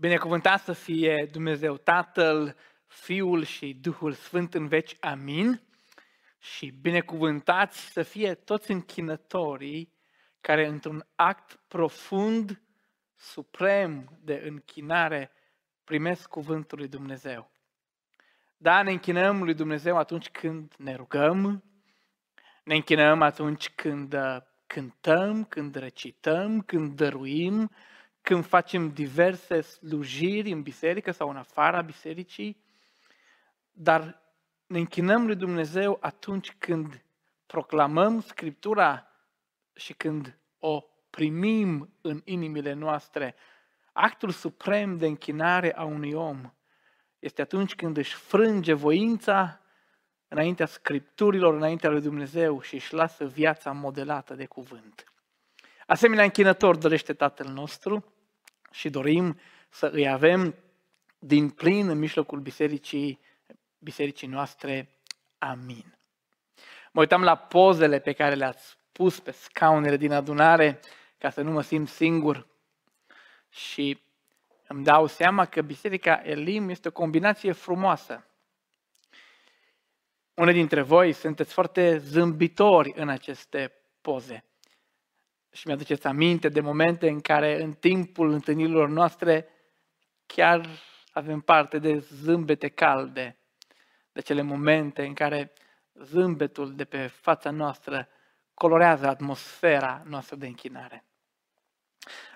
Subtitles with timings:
[0.00, 2.56] Binecuvântat să fie Dumnezeu Tatăl,
[2.86, 4.96] Fiul și Duhul Sfânt în veci.
[5.00, 5.62] Amin.
[6.38, 9.92] Și binecuvântați să fie toți închinătorii
[10.40, 12.62] care într-un act profund,
[13.16, 15.32] suprem de închinare
[15.84, 17.50] primesc cuvântul lui Dumnezeu.
[18.56, 21.64] Da, ne închinăm lui Dumnezeu atunci când ne rugăm,
[22.64, 24.36] ne închinăm atunci când uh,
[24.66, 27.70] cântăm, când recităm, când dăruim,
[28.22, 32.64] când facem diverse slujiri în biserică sau în afara bisericii,
[33.70, 34.22] dar
[34.66, 37.04] ne închinăm lui Dumnezeu atunci când
[37.46, 39.06] proclamăm Scriptura
[39.74, 43.34] și când o primim în inimile noastre.
[43.92, 46.52] Actul suprem de închinare a unui om
[47.18, 49.60] este atunci când își frânge voința
[50.28, 55.04] înaintea Scripturilor, înaintea lui Dumnezeu și își lasă viața modelată de cuvânt.
[55.86, 58.09] Asemenea închinător dorește Tatăl nostru
[58.70, 59.38] și dorim
[59.68, 60.54] să îi avem
[61.18, 63.20] din plin în mijlocul bisericii,
[63.78, 64.88] bisericii noastre.
[65.38, 65.98] Amin.
[66.92, 70.80] Mă uitam la pozele pe care le-ați pus pe scaunele din adunare
[71.18, 72.46] ca să nu mă simt singur
[73.48, 74.02] și
[74.66, 78.24] îmi dau seama că Biserica Elim este o combinație frumoasă.
[80.34, 84.44] Unii dintre voi sunteți foarte zâmbitori în aceste poze.
[85.52, 89.48] Și mi-aduceți aminte de momente în care în timpul întâlnirilor noastre
[90.26, 90.68] chiar
[91.12, 93.38] avem parte de zâmbete calde,
[94.12, 95.52] de cele momente în care
[95.94, 98.08] zâmbetul de pe fața noastră
[98.54, 101.04] colorează atmosfera noastră de închinare.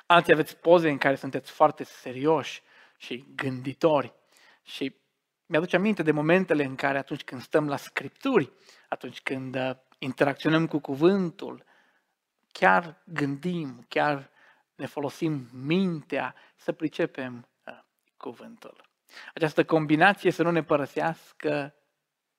[0.06, 2.62] Alții aveți poze în care sunteți foarte serioși
[2.96, 4.14] și gânditori
[4.62, 4.96] și
[5.46, 8.52] mi-aduce aminte de momentele în care atunci când stăm la scripturi,
[8.88, 11.64] atunci când uh, interacționăm cu cuvântul,
[12.58, 14.30] chiar gândim, chiar
[14.74, 17.78] ne folosim mintea să pricepem uh,
[18.16, 18.88] cuvântul.
[19.34, 21.74] Această combinație să nu ne părăsească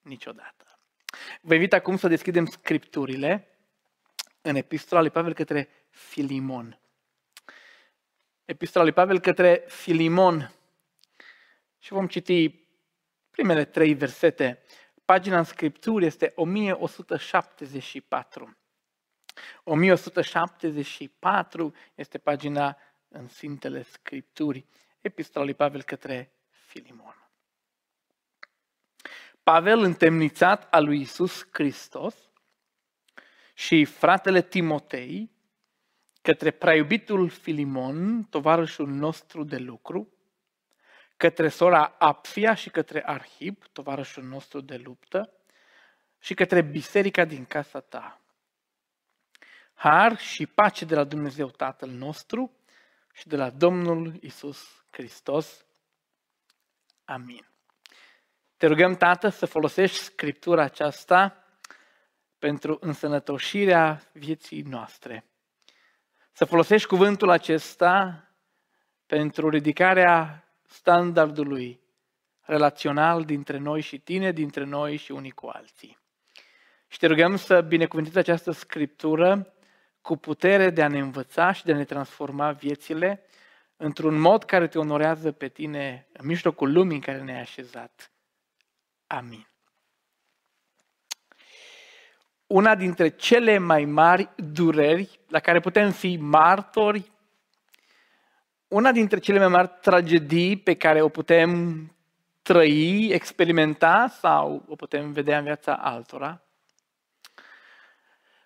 [0.01, 0.79] niciodată.
[1.41, 3.47] Vă invit acum să deschidem scripturile
[4.41, 6.79] în epistola lui Pavel către Filimon.
[8.45, 10.53] Epistola lui Pavel către Filimon.
[11.79, 12.67] Și vom citi
[13.29, 14.63] primele trei versete.
[15.05, 18.57] Pagina în Scripturi este 1174.
[19.63, 24.65] 1174 este pagina în Sfintele Scripturi,
[25.01, 27.29] Epistola lui Pavel către Filimon.
[29.43, 32.15] Pavel, întemnițat al lui Isus Hristos
[33.53, 35.31] și fratele Timotei,
[36.21, 40.13] către preiubitul Filimon, tovarășul nostru de lucru,
[41.17, 45.33] către sora Apfia și către Arhip, tovarășul nostru de luptă,
[46.19, 48.19] și către biserica din casa ta.
[49.75, 52.51] Har și pace de la Dumnezeu Tatăl nostru
[53.13, 55.65] și de la Domnul Isus Hristos.
[57.05, 57.47] Amin.
[58.57, 61.43] Te rugăm, Tată, să folosești Scriptura aceasta
[62.39, 65.25] pentru însănătoșirea vieții noastre.
[66.31, 68.27] Să folosești cuvântul acesta
[69.05, 71.79] pentru ridicarea standardului
[72.41, 75.97] relațional dintre noi și tine, dintre noi și unii cu alții.
[76.87, 79.54] Și te rugăm să binecuvântezi această scriptură
[80.05, 83.23] cu putere de a ne învăța și de a ne transforma viețile
[83.77, 88.11] într-un mod care te onorează pe tine în mijlocul lumii în care ne-ai așezat.
[89.07, 89.47] Amin.
[92.47, 97.11] Una dintre cele mai mari dureri la care putem fi martori
[98.67, 101.79] una dintre cele mai mari tragedii pe care o putem
[102.41, 106.44] trăi, experimenta sau o putem vedea în viața altora,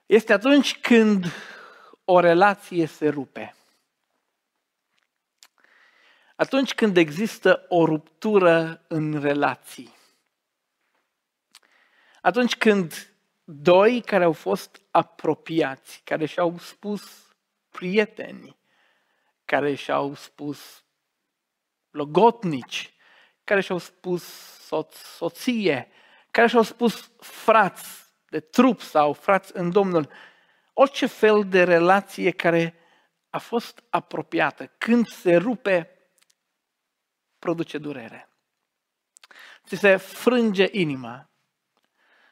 [0.09, 1.25] este atunci când
[2.06, 3.56] o relație se rupe.
[6.36, 9.94] Atunci când există o ruptură în relații.
[12.22, 17.34] Atunci când doi care au fost apropiați, care și-au spus
[17.69, 18.58] prieteni,
[19.46, 20.84] care și-au spus
[21.89, 22.94] logotnici,
[23.44, 24.24] care și-au spus
[24.60, 25.92] soț, soție,
[26.31, 30.10] care și-au spus frați de trup sau frați în Domnul.
[30.74, 32.76] Orice fel de relație care
[33.30, 35.90] a fost apropiată, când se rupe,
[37.40, 38.30] produce durere.
[39.66, 41.30] Ți se frânge inima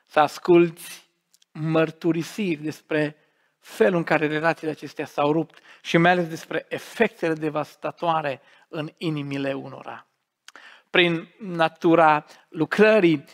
[0.05, 1.09] să asculți
[1.51, 3.15] mărturisiri despre
[3.59, 9.53] felul în care relațiile acestea s-au rupt și mai ales despre efectele devastatoare în inimile
[9.53, 10.07] unora.
[10.89, 13.25] Prin natura lucrării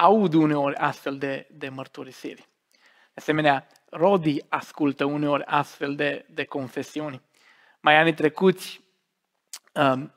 [0.00, 2.48] aud uneori astfel de, de mărturisiri.
[3.12, 7.22] De asemenea, rodii ascultă uneori astfel de, de confesiuni.
[7.80, 8.80] Mai anii trecuți
[9.74, 10.14] um,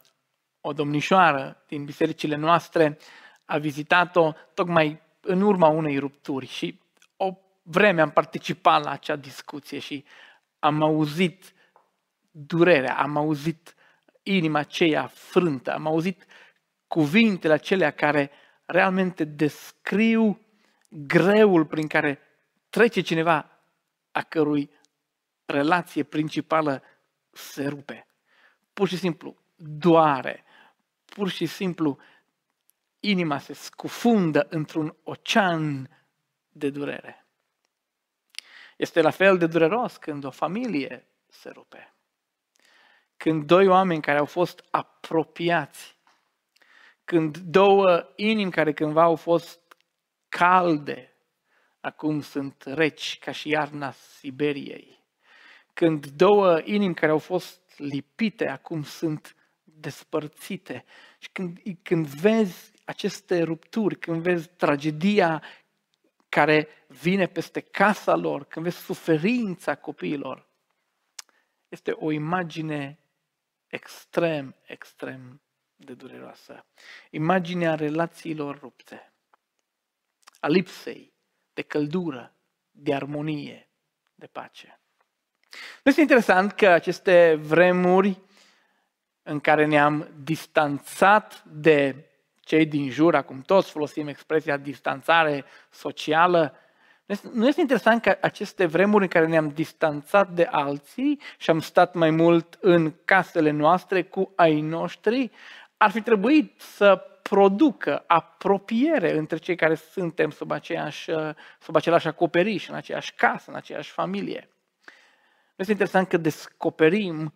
[0.61, 2.97] o domnișoară din bisericile noastre
[3.45, 6.79] a vizitat-o tocmai în urma unei rupturi și
[7.17, 10.05] o vreme am participat la acea discuție și
[10.59, 11.53] am auzit
[12.31, 13.75] durerea, am auzit
[14.23, 16.25] inima aceea frântă, am auzit
[16.87, 18.31] cuvintele acelea care
[18.71, 20.39] realmente descriu
[20.89, 22.19] greul prin care
[22.69, 23.59] trece cineva
[24.11, 24.71] a cărui
[25.45, 26.83] relație principală
[27.31, 28.07] se rupe.
[28.73, 30.43] Pur și simplu doare,
[31.05, 31.97] pur și simplu
[32.99, 35.89] inima se scufundă într-un ocean
[36.49, 37.25] de durere.
[38.77, 41.93] Este la fel de dureros când o familie se rupe.
[43.17, 45.97] Când doi oameni care au fost apropiați,
[47.03, 49.59] când două inimi care cândva au fost
[50.29, 51.15] calde,
[51.79, 55.03] acum sunt reci ca și iarna Siberiei.
[55.73, 60.85] Când două inimi care au fost lipite, acum sunt despărțite.
[61.19, 65.43] Și când, când vezi aceste rupturi, când vezi tragedia
[66.29, 70.49] care vine peste casa lor, când vezi suferința copiilor,
[71.67, 72.99] este o imagine
[73.67, 75.41] extrem, extrem
[75.83, 76.65] de dureroasă.
[77.09, 79.13] Imaginea relațiilor rupte,
[80.39, 81.13] a lipsei
[81.53, 82.35] de căldură,
[82.71, 83.69] de armonie,
[84.15, 84.79] de pace.
[85.83, 88.21] Nu este interesant că aceste vremuri
[89.23, 92.05] în care ne-am distanțat de
[92.39, 96.55] cei din jur, acum toți folosim expresia distanțare socială,
[97.33, 101.93] nu este interesant că aceste vremuri în care ne-am distanțat de alții și am stat
[101.93, 105.31] mai mult în casele noastre cu ai noștri,
[105.81, 111.11] ar fi trebuit să producă apropiere între cei care suntem sub, aceeași,
[111.59, 114.49] sub același acoperiș, în aceeași casă, în aceeași familie.
[115.55, 117.33] Este interesant că descoperim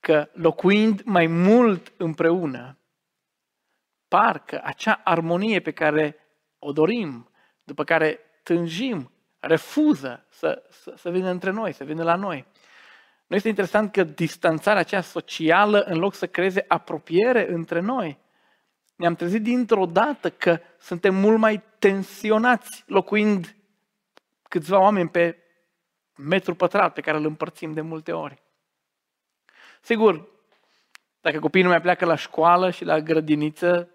[0.00, 2.78] că locuind mai mult împreună,
[4.08, 6.16] parcă acea armonie pe care
[6.58, 7.30] o dorim,
[7.62, 12.46] după care tânjim, refuză să, să, să vină între noi, să vină la noi.
[13.26, 18.18] Nu este interesant că distanțarea aceea socială, în loc să creeze apropiere între noi,
[18.96, 23.56] ne-am trezit dintr-o dată că suntem mult mai tensionați locuind
[24.48, 25.38] câțiva oameni pe
[26.16, 28.42] metru pătrat pe care îl împărțim de multe ori.
[29.80, 30.28] Sigur,
[31.20, 33.90] dacă copiii nu mai pleacă la școală și la grădiniță,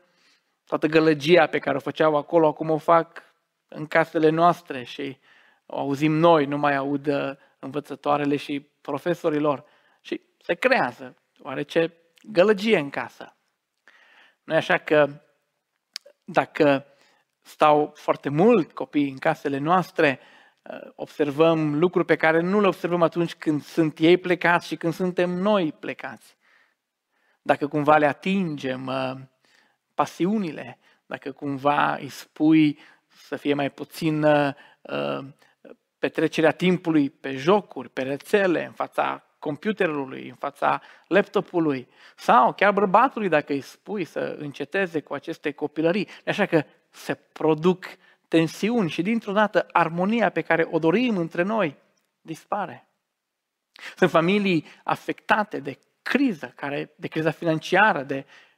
[0.65, 3.23] toată gălăgia pe care o făceau acolo, acum o fac
[3.67, 5.17] în casele noastre și
[5.65, 9.63] o auzim noi, nu mai aud uh, învățătoarele și profesorilor.
[10.01, 13.35] Și se creează oarece gălăgie în casă.
[14.44, 15.21] Nu e așa că
[16.23, 16.85] dacă
[17.41, 20.19] stau foarte mult copiii în casele noastre,
[20.61, 24.94] uh, observăm lucruri pe care nu le observăm atunci când sunt ei plecați și când
[24.94, 26.38] suntem noi plecați.
[27.41, 29.11] Dacă cumva le atingem uh,
[29.94, 34.53] pasiunile, dacă cumva îi spui să fie mai puțin uh,
[35.99, 43.29] petrecerea timpului pe jocuri, pe rețele, în fața computerului, în fața laptopului, sau chiar bărbatului
[43.29, 46.07] dacă îi spui să înceteze cu aceste copilării.
[46.25, 47.85] Așa că se produc
[48.27, 51.75] tensiuni și dintr-o dată armonia pe care o dorim între noi
[52.21, 52.87] dispare.
[53.95, 58.48] Sunt familii afectate de criză, care, de criza financiară, de uh,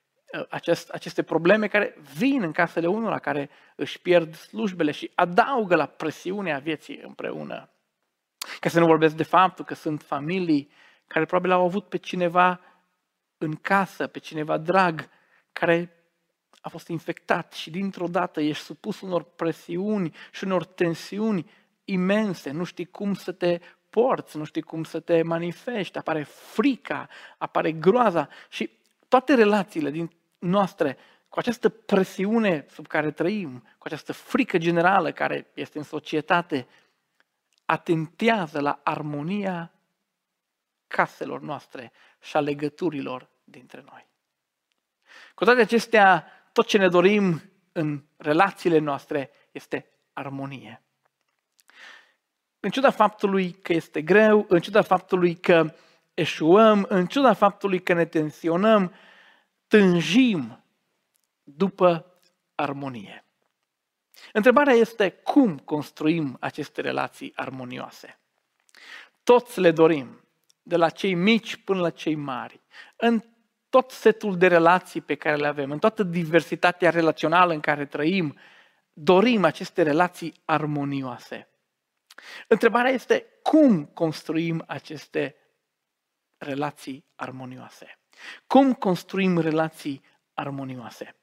[0.50, 5.85] acest, aceste probleme care vin în casele unora, care își pierd slujbele și adaugă la
[5.85, 7.69] presiunea vieții împreună.
[8.59, 10.71] Ca să nu vorbesc de faptul că sunt familii
[11.07, 12.59] care probabil au avut pe cineva
[13.38, 15.09] în casă, pe cineva drag,
[15.51, 15.95] care
[16.61, 21.50] a fost infectat și dintr-o dată ești supus unor presiuni și unor tensiuni
[21.83, 23.59] imense, nu știi cum să te
[23.89, 27.07] porți, nu știi cum să te manifesti, apare frica,
[27.38, 28.69] apare groaza și
[29.07, 30.11] toate relațiile din
[30.41, 30.98] noastre
[31.29, 36.67] cu această presiune sub care trăim, cu această frică generală care este în societate,
[37.65, 39.71] atentează la armonia
[40.88, 44.07] caselor noastre și a legăturilor dintre noi.
[45.36, 50.81] Cu toate acestea, tot ce ne dorim în relațiile noastre este armonie.
[52.60, 55.74] În ciuda faptului că este greu, în ciuda faptului că
[56.13, 58.93] eșuăm, în ciuda faptului că ne tensionăm,
[59.72, 60.63] tânjim
[61.44, 62.20] după
[62.56, 63.25] armonie.
[64.34, 68.20] Întrebarea este cum construim aceste relații armonioase.
[69.24, 70.28] Toți le dorim,
[70.62, 72.62] de la cei mici până la cei mari,
[72.96, 73.24] în
[73.70, 78.38] tot setul de relații pe care le avem, în toată diversitatea relațională în care trăim,
[78.94, 81.50] dorim aceste relații armonioase.
[82.48, 85.36] Întrebarea este cum construim aceste
[86.38, 88.00] relații armonioase.
[88.48, 90.01] Cum construim relații
[90.34, 91.16] armonioase?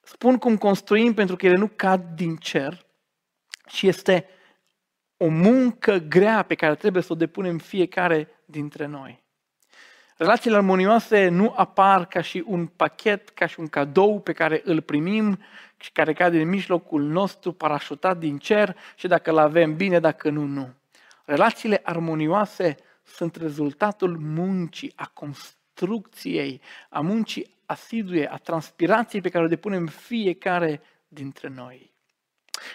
[0.00, 2.86] Spun cum construim pentru că ele nu cad din cer
[3.66, 4.28] și este
[5.16, 9.22] o muncă grea pe care trebuie să o depunem fiecare dintre noi.
[10.16, 14.80] Relațiile armonioase nu apar ca și un pachet, ca și un cadou pe care îl
[14.80, 15.38] primim
[15.76, 20.30] și care cade în mijlocul nostru, parașutat din cer și dacă îl avem bine, dacă
[20.30, 20.74] nu, nu.
[21.24, 25.10] Relațiile armonioase sunt rezultatul muncii, a
[25.78, 31.92] construcției, a muncii asidue, a transpirației pe care o depunem fiecare dintre noi.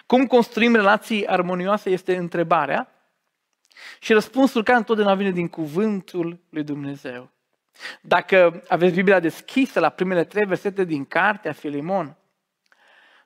[0.05, 2.91] Cum construim relații armonioase este întrebarea
[3.99, 7.31] și răspunsul ca întotdeauna vine din cuvântul lui Dumnezeu.
[8.01, 12.17] Dacă aveți Biblia deschisă la primele trei versete din cartea Filimon,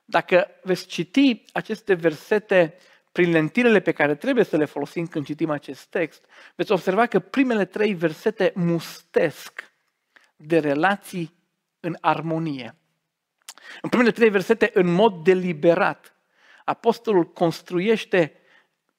[0.04, 2.74] dacă veți citi aceste versete
[3.12, 7.18] prin lentilele pe care trebuie să le folosim când citim acest text, veți observa că
[7.18, 9.67] primele trei versete mustesc
[10.40, 11.34] de relații
[11.80, 12.76] în armonie.
[13.80, 16.16] În primele trei versete, în mod deliberat,
[16.64, 18.32] apostolul construiește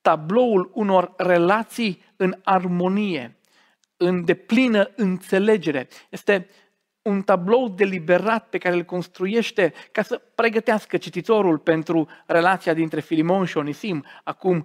[0.02, 3.38] tabloul unor relații în armonie,
[3.98, 5.88] în deplină înțelegere.
[6.10, 6.50] Este
[7.02, 13.46] un tablou deliberat pe care îl construiește ca să pregătească cititorul pentru relația dintre Filimon
[13.46, 14.06] și Onisim.
[14.24, 14.64] Acum, uh,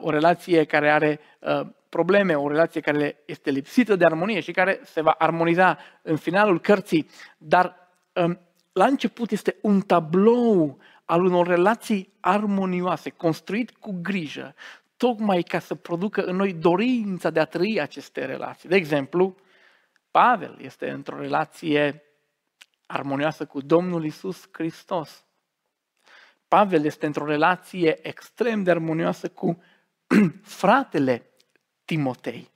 [0.00, 4.80] o relație care are uh, probleme, o relație care este lipsită de armonie și care
[4.84, 7.08] se va armoniza în finalul cărții.
[7.38, 7.76] Dar
[8.12, 8.40] um,
[8.72, 14.54] la început este un tablou al unor relații armonioase, construit cu grijă,
[14.96, 18.68] tocmai ca să producă în noi dorința de a trăi aceste relații.
[18.68, 19.36] De exemplu,
[20.10, 22.02] Pavel este într-o relație
[22.86, 25.24] armonioasă cu Domnul Isus Hristos.
[26.48, 29.62] Pavel este într-o relație extrem de armonioasă cu
[30.58, 31.30] fratele
[31.84, 32.50] Timotei.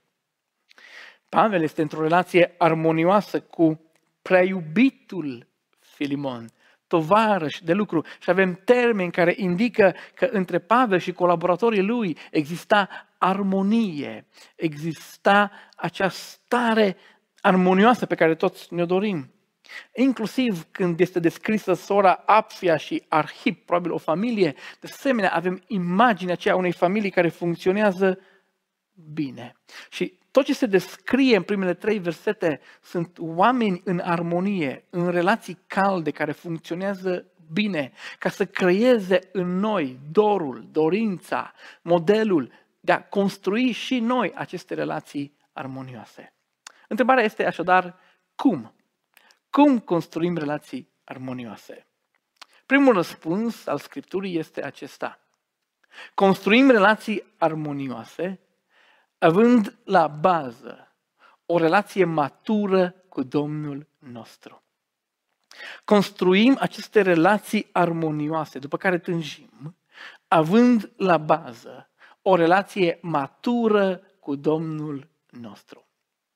[1.29, 3.81] Pavel este într-o relație armonioasă cu
[4.21, 5.47] preiubitul
[5.79, 6.49] Filimon,
[6.87, 8.05] tovarăș de lucru.
[8.19, 16.09] Și avem termeni care indică că între Pavel și colaboratorii lui exista armonie, exista acea
[16.09, 16.97] stare
[17.41, 19.31] armonioasă pe care toți ne-o dorim.
[19.95, 26.33] Inclusiv când este descrisă sora Apfia și Arhip, probabil o familie, de asemenea avem imaginea
[26.33, 28.19] aceea unei familii care funcționează
[29.13, 29.55] bine.
[29.89, 35.57] Și tot ce se descrie în primele trei versete sunt oameni în armonie, în relații
[35.67, 43.71] calde, care funcționează bine, ca să creeze în noi dorul, dorința, modelul de a construi
[43.71, 46.33] și noi aceste relații armonioase.
[46.87, 47.99] Întrebarea este așadar,
[48.35, 48.73] cum?
[49.53, 51.87] Cum construim relații armonioase?
[52.65, 55.19] Primul răspuns al Scripturii este acesta.
[56.13, 58.39] Construim relații armonioase
[59.17, 60.95] având la bază
[61.45, 64.63] o relație matură cu Domnul nostru.
[65.85, 69.75] Construim aceste relații armonioase, după care tânjim,
[70.27, 71.89] având la bază
[72.21, 75.87] o relație matură cu Domnul nostru.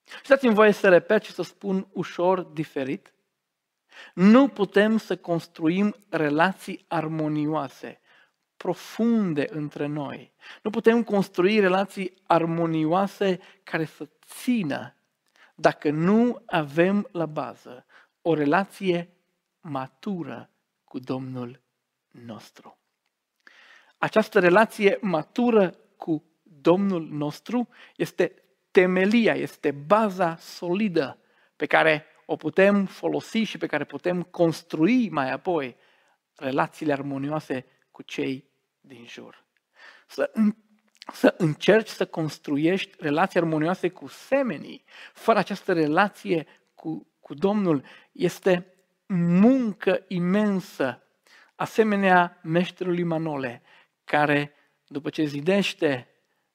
[0.07, 3.13] Și dați-mi voie să repet și să spun ușor diferit.
[4.13, 8.01] Nu putem să construim relații armonioase
[8.57, 10.33] profunde între noi.
[10.61, 14.95] Nu putem construi relații armonioase care să țină
[15.55, 17.85] dacă nu avem la bază
[18.21, 19.09] o relație
[19.61, 20.49] matură
[20.83, 21.61] cu Domnul
[22.11, 22.77] nostru.
[23.97, 28.43] Această relație matură cu Domnul nostru este
[28.77, 31.19] temelia, este baza solidă
[31.55, 35.75] pe care o putem folosi și pe care putem construi mai apoi
[36.35, 38.49] relațiile armonioase cu cei
[38.81, 39.45] din jur.
[40.07, 40.31] Să,
[41.13, 48.73] să încerci să construiești relații armonioase cu semenii, fără această relație cu, cu Domnul, este
[49.15, 51.03] muncă imensă,
[51.55, 53.61] asemenea meșterului Manole,
[54.03, 54.53] care
[54.87, 56.07] după ce zidește,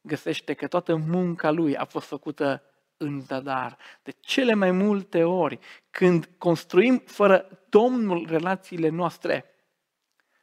[0.03, 2.63] găsește că toată munca lui a fost făcută
[2.97, 3.77] în zadar.
[4.03, 5.59] De cele mai multe ori,
[5.91, 9.45] când construim fără Domnul relațiile noastre,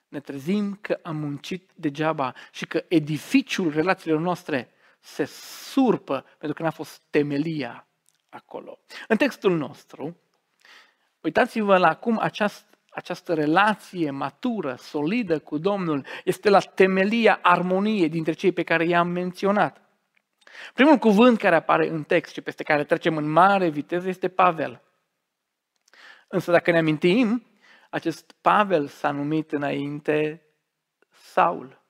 [0.07, 5.25] ne trezim că am muncit degeaba și că edificiul relațiilor noastre se
[5.71, 7.87] surpă pentru că n-a fost temelia
[8.29, 8.79] acolo.
[9.07, 10.17] În textul nostru,
[11.21, 18.33] uitați-vă la cum această, această relație matură, solidă cu Domnul este la temelia armoniei dintre
[18.33, 19.81] cei pe care i-am menționat.
[20.73, 24.81] Primul cuvânt care apare în text și peste care trecem în mare viteză este Pavel.
[26.27, 27.45] Însă dacă ne amintim,
[27.89, 30.45] acest Pavel s-a numit înainte
[31.09, 31.83] Saul.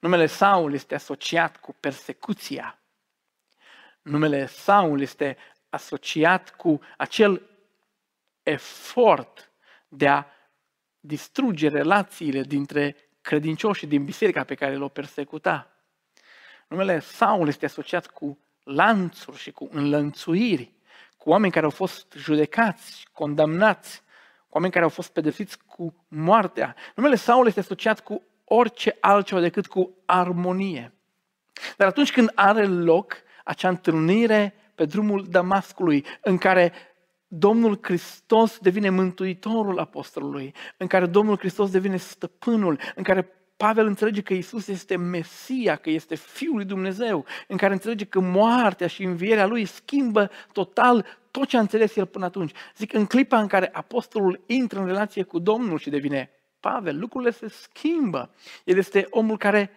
[0.00, 2.78] Numele Saul este asociat cu persecuția.
[4.02, 5.36] Numele Saul este
[5.68, 7.42] asociat cu acel
[8.42, 9.45] efort
[9.96, 10.24] de a
[11.00, 15.70] distruge relațiile dintre credincioșii din biserica pe care l-o persecuta.
[16.68, 20.72] Numele Saul este asociat cu lanțuri și cu înlănțuiri,
[21.16, 24.02] cu oameni care au fost judecați, condamnați,
[24.48, 26.76] cu oameni care au fost pedepsiți cu moartea.
[26.94, 30.92] Numele Saul este asociat cu orice altceva decât cu armonie.
[31.76, 36.72] Dar atunci când are loc acea întâlnire pe drumul Damascului, în care
[37.28, 44.22] Domnul Hristos devine mântuitorul apostolului, în care Domnul Hristos devine stăpânul, în care Pavel înțelege
[44.22, 49.02] că Isus este Mesia, că este Fiul lui Dumnezeu, în care înțelege că moartea și
[49.02, 52.52] învierea lui schimbă total tot ce a înțeles el până atunci.
[52.76, 56.30] Zic, în clipa în care apostolul intră în relație cu Domnul și devine
[56.60, 58.30] Pavel, lucrurile se schimbă.
[58.64, 59.70] El este omul care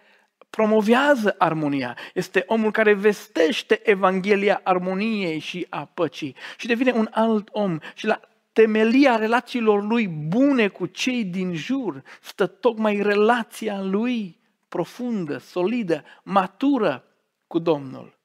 [0.50, 1.96] promovează armonia.
[2.14, 6.36] Este omul care vestește Evanghelia armoniei și a păcii.
[6.56, 7.78] Și devine un alt om.
[7.94, 8.20] Și la
[8.52, 17.04] temelia relațiilor lui bune cu cei din jur stă tocmai relația lui profundă, solidă, matură
[17.46, 18.18] cu Domnul.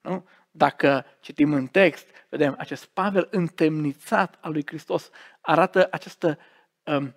[0.00, 0.28] Nu?
[0.50, 6.38] Dacă citim în text, vedem acest Pavel întemnițat al lui Hristos arată această
[6.84, 7.14] um,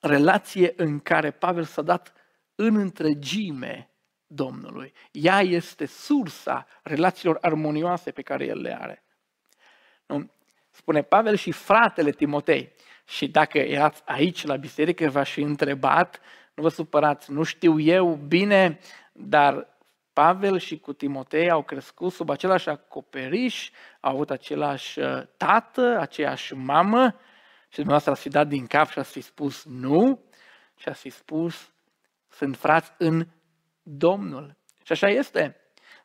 [0.00, 2.12] relație în care Pavel s-a dat
[2.56, 3.90] în întregime
[4.26, 4.92] Domnului.
[5.10, 9.04] Ea este sursa relațiilor armonioase pe care el le are.
[10.06, 10.30] Nu?
[10.70, 12.72] Spune Pavel și fratele Timotei.
[13.04, 16.20] Și dacă erați aici la biserică, v-aș fi întrebat,
[16.54, 18.78] nu vă supărați, nu știu eu bine,
[19.12, 19.76] dar
[20.12, 23.70] Pavel și cu Timotei au crescut sub același acoperiș,
[24.00, 27.14] au avut același uh, tată, aceeași mamă
[27.68, 30.24] și dumneavoastră ați fi dat din cap și ați fi spus nu
[30.76, 31.72] și ați fi spus
[32.36, 33.26] sunt frați în
[33.82, 34.56] Domnul.
[34.82, 35.56] Și așa este.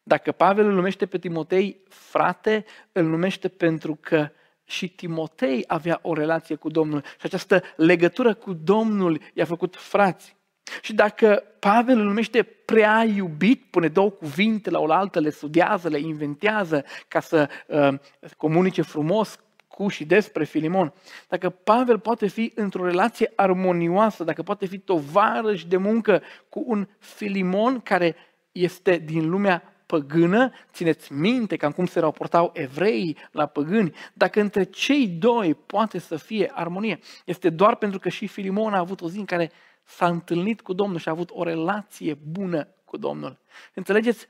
[0.03, 4.29] Dacă Pavel îl numește pe Timotei frate, îl numește pentru că
[4.63, 10.35] și Timotei avea o relație cu Domnul și această legătură cu Domnul i-a făcut frați.
[10.81, 15.99] Și dacă Pavel îl numește prea iubit, pune două cuvinte la oaltă, le studiază, le
[15.99, 17.93] inventează ca să uh,
[18.37, 19.39] comunice frumos
[19.71, 20.93] cu și despre Filimon.
[21.27, 26.87] Dacă Pavel poate fi într-o relație armonioasă, dacă poate fi tovarăș de muncă cu un
[26.99, 28.15] Filimon care
[28.51, 34.63] este din lumea păgână, țineți minte cam cum se raportau evreii la păgâni, dacă între
[34.63, 39.09] cei doi poate să fie armonie, este doar pentru că și Filimon a avut o
[39.09, 39.51] zi în care
[39.83, 43.39] s-a întâlnit cu Domnul și a avut o relație bună cu Domnul.
[43.73, 44.27] Înțelegeți?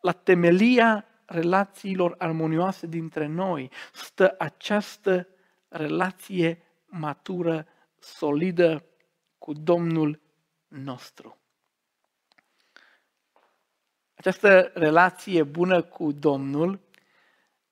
[0.00, 5.28] La temelia relațiilor armonioase dintre noi stă această
[5.68, 7.66] relație matură,
[7.98, 8.84] solidă
[9.38, 10.20] cu Domnul
[10.68, 11.38] nostru.
[14.14, 16.80] Această relație bună cu Domnul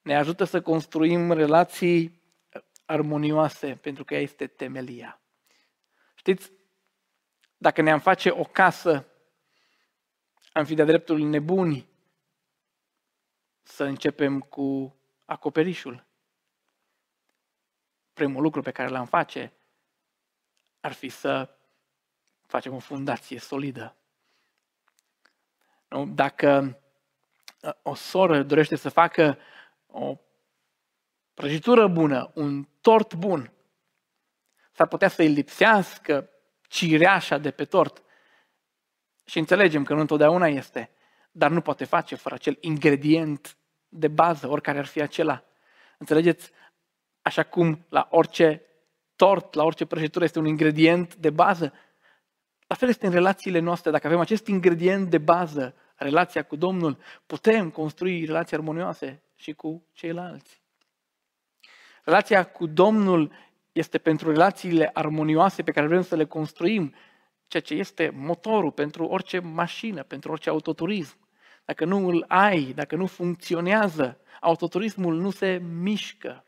[0.03, 2.23] ne ajută să construim relații
[2.85, 5.21] armonioase, pentru că ea este temelia.
[6.15, 6.53] Știți,
[7.57, 9.07] dacă ne-am face o casă,
[10.53, 11.89] am fi de dreptul nebuni
[13.67, 16.05] să începem cu acoperișul.
[18.13, 19.53] Primul lucru pe care l-am face
[20.81, 21.57] ar fi să
[22.47, 23.97] facem o fundație solidă.
[25.89, 26.07] Nu?
[26.07, 26.81] Dacă
[27.63, 29.39] uh, o soră dorește să facă
[29.87, 30.17] o
[31.35, 33.53] prăjitură bună, un tort bun,
[34.73, 36.31] s-ar putea să-i lipsească
[36.69, 38.03] cireașa de pe tort.
[39.25, 40.91] Și înțelegem că nu întotdeauna este,
[41.37, 43.57] dar nu poate face fără acel ingredient
[43.89, 45.45] de bază, oricare ar fi acela.
[45.99, 46.51] Înțelegeți?
[47.23, 48.63] Așa cum la orice
[49.17, 51.73] tort, la orice prăjitură este un ingredient de bază,
[52.67, 53.91] la fel este în relațiile noastre.
[53.91, 59.87] Dacă avem acest ingredient de bază, relația cu Domnul, putem construi relații armonioase și cu
[59.93, 60.63] ceilalți.
[62.05, 63.33] Relația cu Domnul
[63.73, 66.95] este pentru relațiile armonioase pe care vrem să le construim,
[67.47, 71.25] ceea ce este motorul pentru orice mașină, pentru orice autoturism.
[71.67, 76.45] Dacă nu îl ai, dacă nu funcționează, autoturismul nu se mișcă.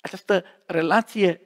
[0.00, 1.40] Această relație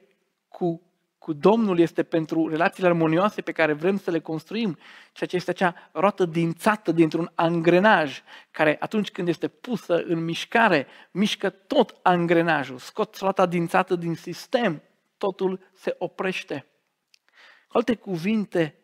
[0.47, 0.81] cu,
[1.17, 4.77] cu Domnul este pentru relațiile armonioase pe care vrem să le construim,
[5.11, 8.21] ceea ce este acea roată dințată dintr-un angrenaj,
[8.51, 14.81] care atunci când este pusă în mișcare, mișcă tot angrenajul, scot roata dințată din sistem,
[15.17, 16.65] totul se oprește.
[17.67, 18.82] Cu alte cuvinte,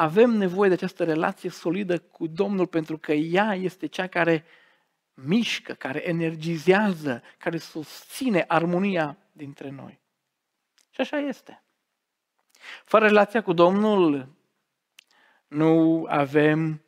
[0.00, 4.44] avem nevoie de această relație solidă cu Domnul pentru că ea este cea care
[5.14, 10.00] mișcă, care energizează, care susține armonia dintre noi.
[10.90, 11.62] Și așa este.
[12.84, 14.28] Fără relația cu Domnul
[15.48, 16.82] nu avem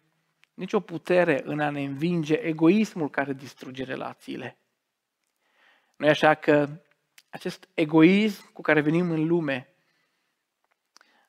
[0.54, 4.58] nicio putere în a ne învinge egoismul care distruge relațiile.
[5.96, 6.68] Nu e așa că
[7.30, 9.74] acest egoism cu care venim în lume,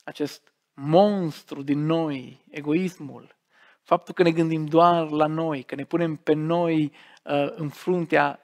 [0.03, 0.50] acest
[0.81, 3.35] monstru din noi, egoismul,
[3.81, 6.91] faptul că ne gândim doar la noi, că ne punem pe noi
[7.23, 8.39] uh, în fruntea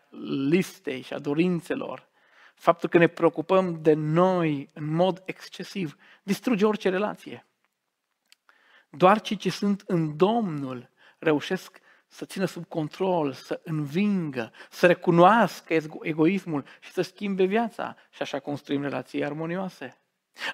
[0.50, 2.08] listei și a dorințelor,
[2.56, 7.46] faptul că ne preocupăm de noi în mod excesiv, distruge orice relație.
[8.90, 15.74] Doar cei ce sunt în Domnul reușesc să țină sub control, să învingă, să recunoască
[16.02, 17.96] egoismul și să schimbe viața.
[18.10, 19.98] Și așa construim relații armonioase.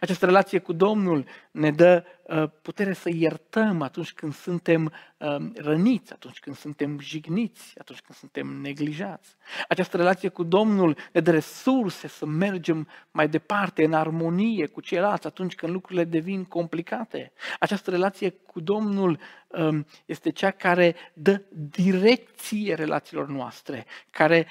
[0.01, 6.13] Această relație cu Domnul ne dă uh, putere să iertăm atunci când suntem uh, răniți,
[6.13, 9.35] atunci când suntem jigniți, atunci când suntem neglijați.
[9.67, 15.27] Această relație cu Domnul ne dă resurse să mergem mai departe în armonie cu ceilalți
[15.27, 17.31] atunci când lucrurile devin complicate.
[17.59, 24.47] Această relație cu Domnul um, este cea care dă direcție relațiilor noastre, care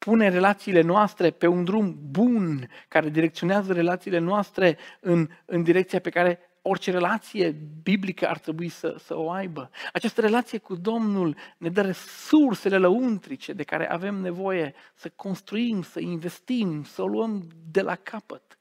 [0.00, 6.10] pune relațiile noastre pe un drum bun, care direcționează relațiile noastre în, în direcția pe
[6.10, 7.50] care orice relație
[7.82, 9.70] biblică ar trebui să, să o aibă.
[9.92, 16.00] Această relație cu Domnul ne dă resursele lăuntrice de care avem nevoie să construim, să
[16.00, 18.58] investim, să o luăm de la capăt.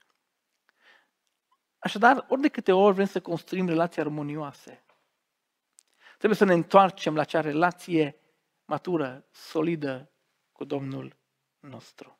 [1.77, 4.83] Așadar, ori de câte ori vrem să construim relații armonioase,
[6.17, 8.15] trebuie să ne întoarcem la acea relație
[8.65, 10.11] matură, solidă
[10.51, 11.18] cu Domnul
[11.59, 12.19] nostru.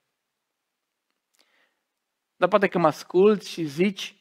[2.35, 4.15] Dar poate că mă ascult și zici,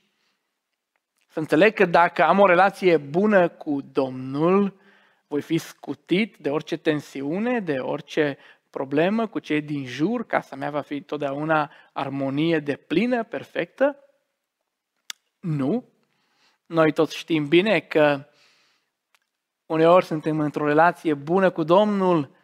[1.28, 4.80] să înțeleg că dacă am o relație bună cu Domnul,
[5.26, 8.38] voi fi scutit de orice tensiune, de orice
[8.70, 13.96] problemă cu cei din jur, casa mea va fi totdeauna armonie de plină, perfectă?
[15.40, 15.84] Nu.
[16.66, 18.28] Noi toți știm bine că
[19.66, 22.36] uneori suntem într-o relație bună cu Domnul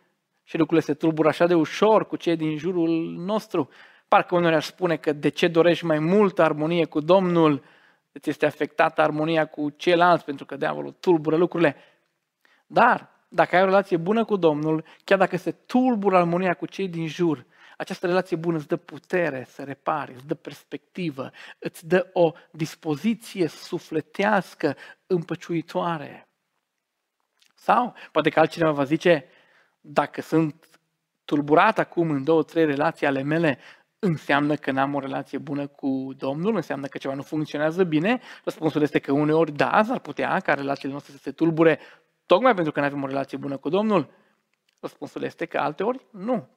[0.45, 3.69] și lucrurile se tulbură așa de ușor cu cei din jurul nostru.
[4.09, 7.63] Parcă unul ar spune că de ce dorești mai multă armonie cu Domnul,
[8.13, 11.77] îți este afectată armonia cu ceilalți, pentru că diavolul tulbură lucrurile.
[12.67, 16.89] Dar, dacă ai o relație bună cu Domnul, chiar dacă se tulbură armonia cu cei
[16.89, 22.11] din jur, această relație bună îți dă putere să repari, îți dă perspectivă, îți dă
[22.13, 24.77] o dispoziție sufletească
[25.07, 26.29] împăciuitoare.
[27.55, 29.29] Sau, poate că altcineva va zice,
[29.87, 30.81] dacă sunt
[31.25, 33.59] tulburat acum în două, trei relații ale mele,
[33.99, 38.21] înseamnă că n-am o relație bună cu Domnul, înseamnă că ceva nu funcționează bine?
[38.45, 41.79] Răspunsul este că uneori da, s-ar putea ca relațiile noastre să se tulbure
[42.27, 44.11] tocmai pentru că nu avem o relație bună cu Domnul.
[44.81, 46.49] Răspunsul este că alteori nu.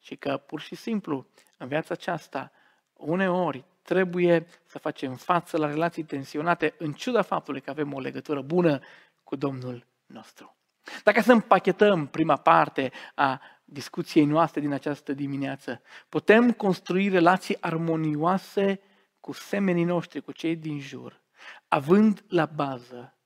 [0.00, 1.26] Și că pur și simplu
[1.58, 2.52] în viața aceasta
[2.92, 8.40] uneori trebuie să facem față la relații tensionate în ciuda faptului că avem o legătură
[8.40, 8.80] bună
[9.24, 10.56] cu Domnul nostru.
[11.02, 18.80] Dacă să împachetăm prima parte a discuției noastre din această dimineață, putem construi relații armonioase
[19.20, 21.22] cu semenii noștri, cu cei din jur,
[21.68, 23.16] având la bază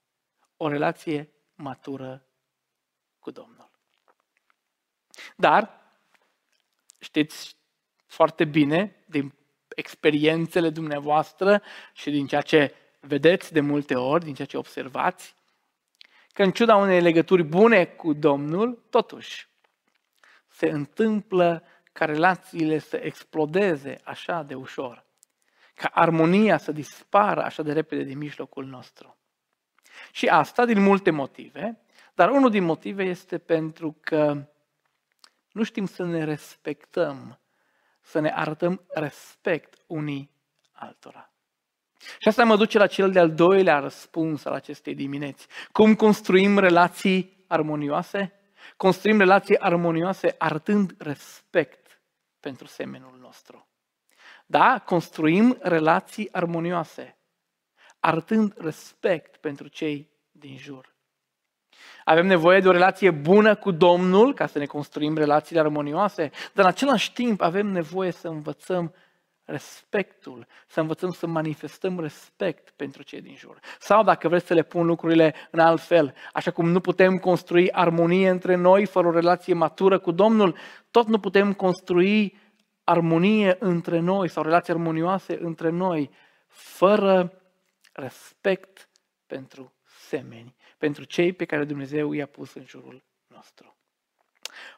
[0.57, 2.25] o relație matură
[3.19, 3.71] cu Domnul.
[5.35, 5.81] Dar,
[6.99, 7.55] știți
[8.05, 9.33] foarte bine, din
[9.75, 11.61] experiențele dumneavoastră
[11.93, 15.35] și din ceea ce vedeți de multe ori, din ceea ce observați,
[16.37, 19.49] că în ciuda unei legături bune cu Domnul, totuși
[20.47, 25.05] se întâmplă ca relațiile să explodeze așa de ușor,
[25.75, 29.17] ca armonia să dispară așa de repede din mijlocul nostru.
[30.11, 31.81] Și asta din multe motive,
[32.13, 34.47] dar unul din motive este pentru că
[35.51, 37.39] nu știm să ne respectăm,
[38.01, 40.31] să ne arătăm respect unii
[40.71, 41.31] altora.
[42.19, 45.47] Și asta mă duce la cel de-al doilea răspuns al acestei dimineți.
[45.71, 48.33] Cum construim relații armonioase?
[48.77, 52.01] Construim relații armonioase arătând respect
[52.39, 53.67] pentru semenul nostru.
[54.45, 57.17] Da, construim relații armonioase,
[57.99, 60.95] arătând respect pentru cei din jur.
[62.03, 66.65] Avem nevoie de o relație bună cu Domnul ca să ne construim relațiile armonioase, dar
[66.65, 68.93] în același timp avem nevoie să învățăm
[69.47, 73.59] respectul, să învățăm să manifestăm respect pentru cei din jur.
[73.79, 77.71] Sau dacă vreți să le pun lucrurile în alt fel, așa cum nu putem construi
[77.71, 80.57] armonie între noi fără o relație matură cu Domnul,
[80.91, 82.37] tot nu putem construi
[82.83, 86.09] armonie între noi sau relații armonioase între noi
[86.47, 87.41] fără
[87.93, 88.89] respect
[89.25, 93.77] pentru semeni, pentru cei pe care Dumnezeu i-a pus în jurul nostru.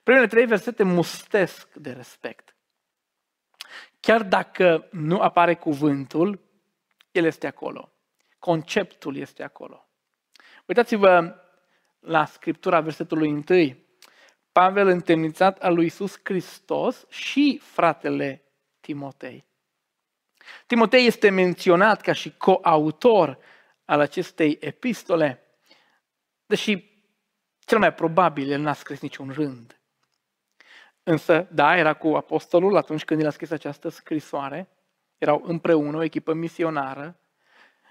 [0.03, 2.53] Primele trei versete mustesc de respect.
[3.99, 6.39] Chiar dacă nu apare cuvântul,
[7.11, 7.91] el este acolo.
[8.39, 9.89] Conceptul este acolo.
[10.65, 11.35] Uitați-vă
[11.99, 13.77] la Scriptura, versetului 1,
[14.51, 18.43] Pavel întemnițat al lui Isus Hristos și fratele
[18.79, 19.47] Timotei.
[20.65, 23.37] Timotei este menționat ca și coautor
[23.85, 25.43] al acestei epistole,
[26.45, 27.01] deși
[27.59, 29.78] cel mai probabil el n-a scris niciun rând.
[31.09, 34.69] Însă, da, era cu apostolul atunci când el a scris această scrisoare,
[35.17, 37.19] erau împreună o echipă misionară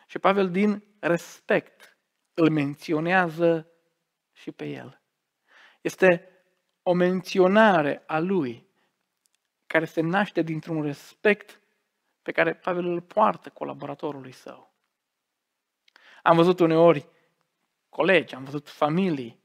[0.06, 1.98] și Pavel din respect
[2.34, 3.70] îl menționează
[4.32, 5.00] și pe el.
[5.80, 6.30] Este
[6.82, 8.68] o menționare a lui
[9.66, 11.60] care se naște dintr-un respect
[12.22, 14.74] pe care Pavel îl poartă colaboratorului său.
[16.22, 17.08] Am văzut uneori
[17.88, 19.40] colegi, am văzut familii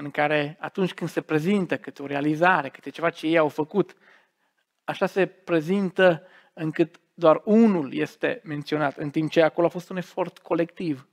[0.00, 3.96] în care atunci când se prezintă câte o realizare, câte ceva ce ei au făcut,
[4.84, 9.96] așa se prezintă încât doar unul este menționat, în timp ce acolo a fost un
[9.96, 11.08] efort colectiv.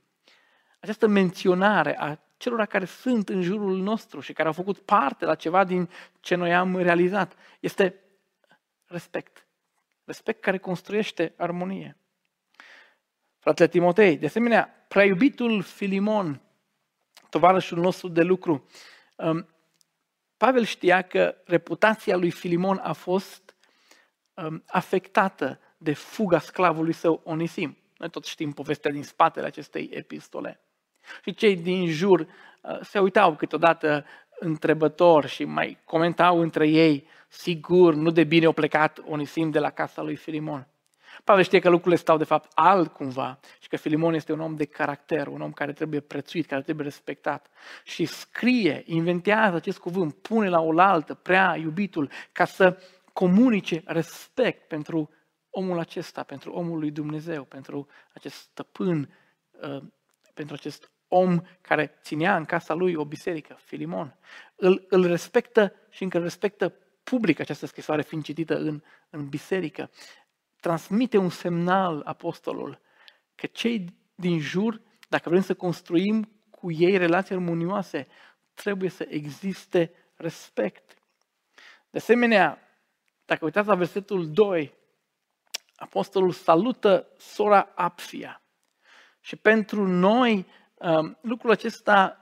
[0.80, 5.34] Această menționare a celor care sunt în jurul nostru și care au făcut parte la
[5.34, 5.88] ceva din
[6.20, 7.94] ce noi am realizat este
[8.86, 9.46] respect.
[10.04, 11.96] Respect care construiește armonie.
[13.38, 16.40] Fratele Timotei, de asemenea, prea iubitul Filimon,
[17.30, 18.66] tovarășul nostru de lucru,
[19.16, 19.46] um,
[20.36, 23.54] Pavel știa că reputația lui Filimon a fost
[24.34, 27.76] um, afectată de fuga sclavului său Onisim.
[27.96, 30.60] Noi tot știm povestea din spatele acestei epistole.
[31.22, 34.04] Și cei din jur uh, se uitau câteodată
[34.38, 39.70] întrebător și mai comentau între ei, sigur, nu de bine au plecat Onisim de la
[39.70, 40.68] casa lui Filimon.
[41.24, 44.64] Pavel știe că lucrurile stau de fapt altcumva și că Filimon este un om de
[44.64, 47.46] caracter, un om care trebuie prețuit, care trebuie respectat.
[47.84, 55.10] Și scrie, inventează acest cuvânt, pune la oaltă prea iubitul ca să comunice respect pentru
[55.50, 59.14] omul acesta, pentru omul lui Dumnezeu, pentru acest stăpân,
[59.62, 59.82] uh,
[60.34, 64.16] pentru acest om care ținea în casa lui o biserică, Filimon.
[64.56, 69.90] Îl, îl respectă și încă îl respectă public această scrisoare fiind citită în, în biserică.
[70.66, 72.80] Transmite un semnal apostolul
[73.34, 78.06] că cei din jur, dacă vrem să construim cu ei relații armonioase,
[78.54, 80.94] trebuie să existe respect.
[81.90, 82.58] De asemenea,
[83.24, 84.74] dacă uitați la versetul 2,
[85.76, 88.42] apostolul salută sora Apfia.
[89.20, 92.20] Și pentru noi um, lucrul acesta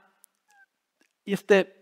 [1.23, 1.77] este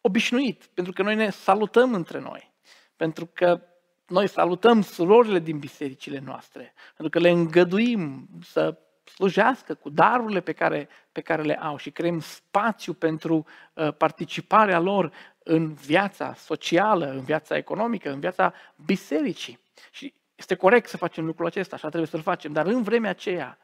[0.00, 2.54] obișnuit, pentru că noi ne salutăm între noi,
[2.96, 3.68] pentru că
[4.06, 10.52] noi salutăm surorile din bisericile noastre, pentru că le îngăduim să slujească cu darurile pe
[10.52, 17.10] care, pe care le au și creăm spațiu pentru uh, participarea lor în viața socială,
[17.10, 18.52] în viața economică, în viața
[18.84, 19.58] bisericii.
[19.90, 23.58] Și este corect să facem lucrul acesta, așa trebuie să-l facem, dar în vremea aceea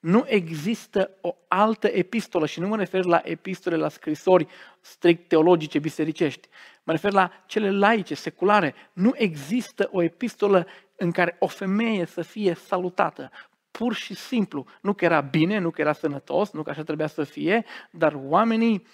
[0.00, 4.46] nu există o altă epistolă și nu mă refer la epistole, la scrisori
[4.80, 6.48] strict teologice, bisericești.
[6.82, 8.74] Mă refer la cele laice, seculare.
[8.92, 13.30] Nu există o epistolă în care o femeie să fie salutată.
[13.70, 14.66] Pur și simplu.
[14.80, 18.14] Nu că era bine, nu că era sănătos, nu că așa trebuia să fie, dar
[18.16, 18.86] oamenii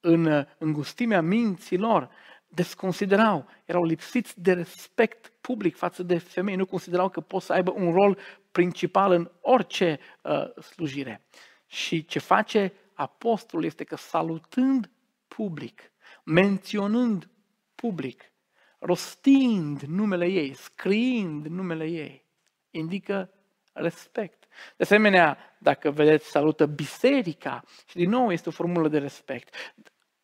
[0.00, 2.10] în îngustimea minților
[2.54, 7.72] desconsiderau, erau lipsiți de respect public față de femei, nu considerau că pot să aibă
[7.76, 8.18] un rol
[8.52, 11.26] principal în orice uh, slujire.
[11.66, 14.90] Și ce face apostolul este că salutând
[15.28, 15.92] public,
[16.24, 17.28] menționând
[17.74, 18.32] public,
[18.78, 22.24] rostind numele ei, scriind numele ei,
[22.70, 23.30] indică
[23.72, 24.46] respect.
[24.76, 29.54] De asemenea, dacă vedeți, salută biserica și din nou este o formulă de respect.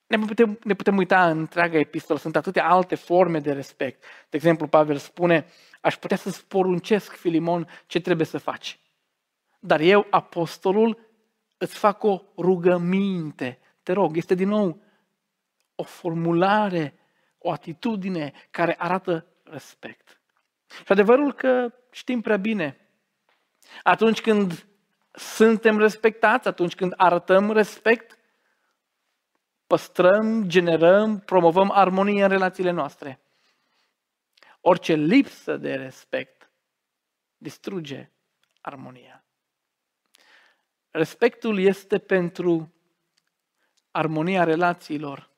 [0.08, 4.04] Ne putem, ne putem uita în întreaga epistolă, sunt atâtea alte forme de respect.
[4.28, 5.46] De exemplu, Pavel spune,
[5.80, 8.80] aș putea să-ți poruncesc, Filimon, ce trebuie să faci.
[9.58, 10.98] Dar eu, apostolul,
[11.58, 13.58] îți fac o rugăminte.
[13.82, 14.82] Te rog, este din nou
[15.74, 16.98] o formulare,
[17.38, 20.20] o atitudine care arată respect.
[20.68, 22.88] Și adevărul că știm prea bine,
[23.82, 24.66] atunci când
[25.12, 28.17] suntem respectați, atunci când arătăm respect,
[29.68, 33.20] păstrăm, generăm, promovăm armonie în relațiile noastre.
[34.60, 36.50] Orice lipsă de respect
[37.36, 38.10] distruge
[38.60, 39.24] armonia.
[40.90, 42.72] Respectul este pentru
[43.90, 45.30] armonia relațiilor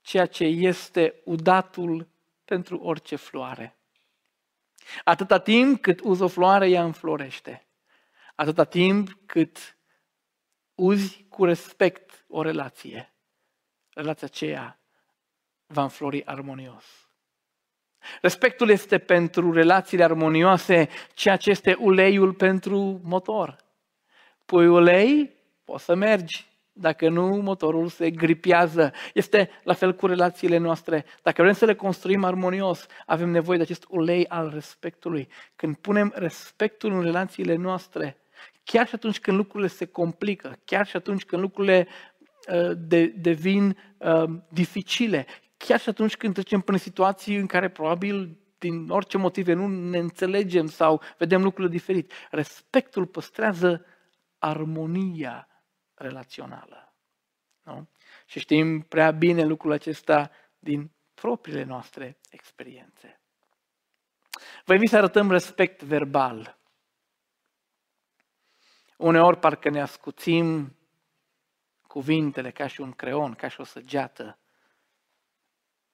[0.00, 2.08] ceea ce este udatul
[2.44, 3.78] pentru orice floare.
[5.04, 7.66] Atâta timp cât uzi o floare, ea înflorește.
[8.34, 9.78] Atâta timp cât
[10.74, 13.12] uzi cu respect o relație,
[14.00, 14.80] relația aceea
[15.66, 16.84] va înflori armonios.
[18.20, 23.56] Respectul este pentru relațiile armonioase ceea ce este uleiul pentru motor.
[24.44, 25.32] Pui ulei,
[25.64, 28.92] poți să mergi, dacă nu, motorul se gripează.
[29.14, 31.04] Este la fel cu relațiile noastre.
[31.22, 35.28] Dacă vrem să le construim armonios, avem nevoie de acest ulei al respectului.
[35.56, 38.16] Când punem respectul în relațiile noastre,
[38.64, 42.17] chiar și atunci când lucrurile se complică, chiar și atunci când lucrurile uh,
[42.76, 48.90] de, devin uh, dificile, chiar și atunci când trecem prin situații în care probabil din
[48.90, 52.12] orice motive nu ne înțelegem sau vedem lucrurile diferit.
[52.30, 53.84] Respectul păstrează
[54.38, 55.48] armonia
[55.94, 56.94] relațională.
[57.62, 57.88] Nu?
[58.26, 63.20] Și știm prea bine lucrul acesta din propriile noastre experiențe.
[64.64, 66.58] Vă invit să arătăm respect verbal.
[68.96, 70.77] Uneori parcă ne ascuțim
[71.88, 74.38] cuvintele ca și un creon, ca și o săgeată,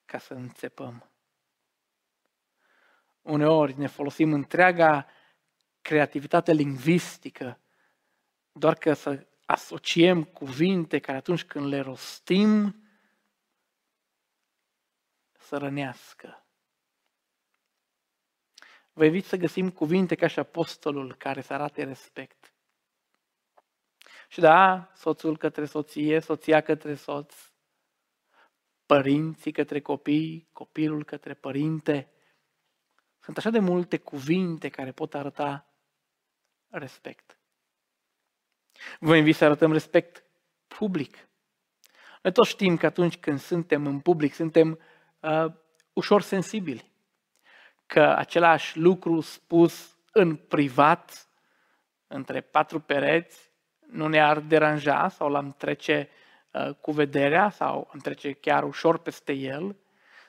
[0.05, 1.09] ca să înțepăm.
[3.23, 5.07] Uneori ne folosim întreaga
[5.83, 7.59] creativitate lingvistică
[8.53, 12.85] doar că să asociem cuvinte care atunci când le rostim
[15.39, 16.45] să rănească.
[18.93, 22.54] Vă invit să găsim cuvinte ca și apostolul care să arate respect.
[24.35, 27.35] Și da, soțul către soție, soția către soț,
[28.87, 32.13] părinții către copii, copilul către părinte.
[33.21, 35.67] Sunt așa de multe cuvinte care pot arăta
[36.69, 37.39] respect.
[39.01, 40.25] Vă invit să arătăm respect
[40.67, 41.29] public.
[42.23, 44.81] Noi toți știm că atunci când suntem în public, suntem
[45.21, 45.53] uh,
[45.93, 46.93] ușor sensibili.
[47.87, 51.29] Că același lucru spus în privat,
[52.07, 53.53] între patru pereți,
[53.95, 56.09] nu ne-ar deranja sau l-am trece
[56.51, 59.77] uh, cu vederea sau am trece chiar ușor peste el,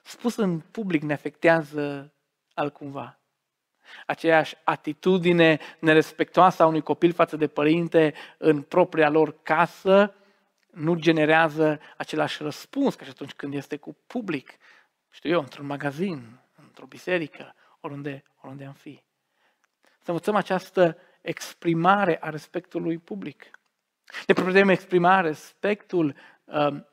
[0.04, 2.14] spus în public ne afectează
[2.54, 3.20] altcumva
[4.06, 10.14] aceeași atitudine nerespectoasă a unui copil față de părinte în propria lor casă
[10.72, 14.52] nu generează același răspuns ca și atunci când este cu public,
[15.10, 19.04] știu eu, într-un magazin, într-o biserică, oriunde, oriunde am fi.
[20.00, 23.50] Să învățăm această exprimare a respectului public.
[24.28, 26.88] Ne putem exprima respectul um,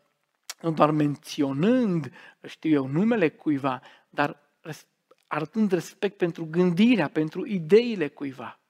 [0.61, 2.13] nu doar menționând,
[2.47, 4.41] știu eu, numele cuiva, dar
[5.27, 8.61] arătând respect pentru gândirea, pentru ideile cuiva.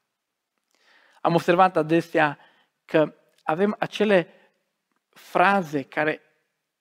[1.21, 2.39] Am observat adesea
[2.85, 4.29] că avem acele
[5.09, 6.21] fraze care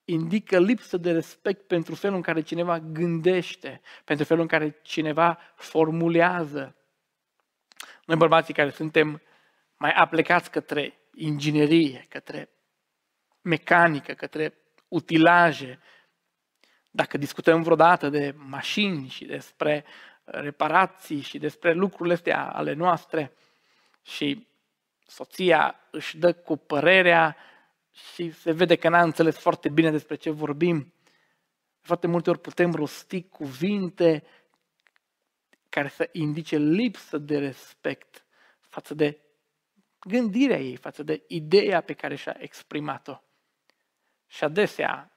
[0.06, 5.40] indică lipsă de respect pentru felul în care cineva gândește, pentru felul în care cineva
[5.56, 6.76] formulează.
[8.06, 9.22] Noi bărbații care suntem
[9.78, 12.50] mai aplicați către inginerie, către
[13.42, 14.54] mecanică, către
[14.88, 15.80] utilaje,
[16.90, 19.86] dacă discutăm vreodată de mașini și despre
[20.24, 23.34] reparații și despre lucrurile astea ale noastre
[24.02, 24.48] și
[25.08, 27.38] soția își dă cu părerea
[27.92, 30.94] și se vede că n-a înțeles foarte bine despre ce vorbim,
[31.82, 34.24] foarte multe ori putem rosti cuvinte
[35.72, 38.26] care să indice lipsă de respect
[38.60, 39.20] față de
[40.00, 43.22] gândirea ei, față de ideea pe care și-a exprimat-o.
[44.28, 45.14] Și adesea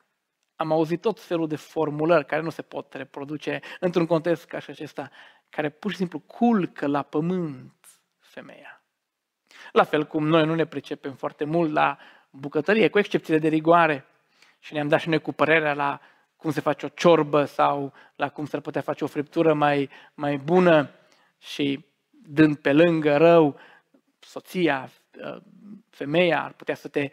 [0.56, 4.70] am auzit tot felul de formulări care nu se pot reproduce într-un context ca și
[4.70, 5.10] acesta,
[5.48, 7.74] care pur și simplu culcă la pământ
[8.18, 8.82] femeia.
[9.72, 11.98] La fel cum noi nu ne pricepem foarte mult la
[12.30, 14.06] bucătărie, cu excepțiile de rigoare,
[14.58, 16.00] și ne-am dat și noi cu părerea la
[16.44, 20.36] cum se face o ciorbă sau la cum s-ar putea face o friptură mai, mai
[20.36, 20.90] bună
[21.38, 23.58] și dând pe lângă rău,
[24.18, 24.90] soția,
[25.90, 27.10] femeia ar putea să te,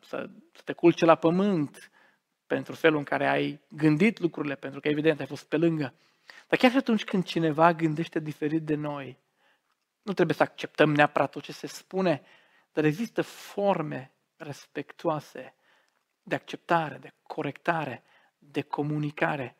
[0.00, 1.90] să, să te culce la pământ,
[2.46, 5.94] pentru felul în care ai gândit lucrurile, pentru că evident ai fost pe lângă.
[6.48, 9.18] Dar chiar și atunci când cineva gândește diferit de noi,
[10.02, 12.22] nu trebuie să acceptăm neapărat tot ce se spune,
[12.72, 15.54] dar există forme respectuoase
[16.22, 18.02] de acceptare, de corectare,
[18.38, 19.56] de comunicare,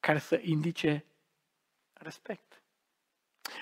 [0.00, 1.04] care să indice
[1.92, 2.62] respect.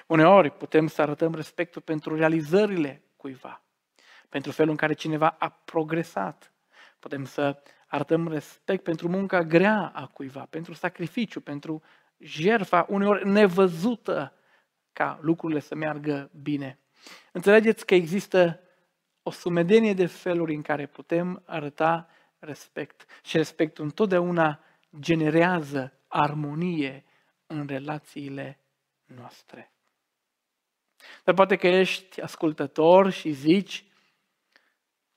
[0.07, 3.63] Uneori putem să arătăm respectul pentru realizările cuiva,
[4.29, 6.53] pentru felul în care cineva a progresat.
[6.99, 11.83] Putem să arătăm respect pentru munca grea a cuiva, pentru sacrificiu, pentru
[12.19, 14.35] jertfa uneori nevăzută
[14.93, 16.79] ca lucrurile să meargă bine.
[17.33, 18.61] Înțelegeți că există
[19.23, 22.09] o sumedenie de feluri în care putem arăta
[22.41, 24.65] respect și respectul întotdeauna
[25.01, 27.05] generează armonie
[27.47, 28.61] în relațiile
[29.05, 29.73] noastre.
[31.25, 33.85] Dar poate că ești ascultător și zici,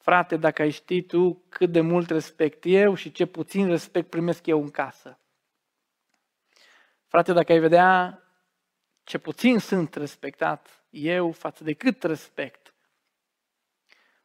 [0.04, 4.46] Frate, dacă ai ști tu cât de mult respect eu și ce puțin respect primesc
[4.46, 5.20] eu în casă.
[7.08, 8.22] Frate, dacă ai vedea
[9.04, 12.63] ce puțin sunt respectat eu față de cât respect.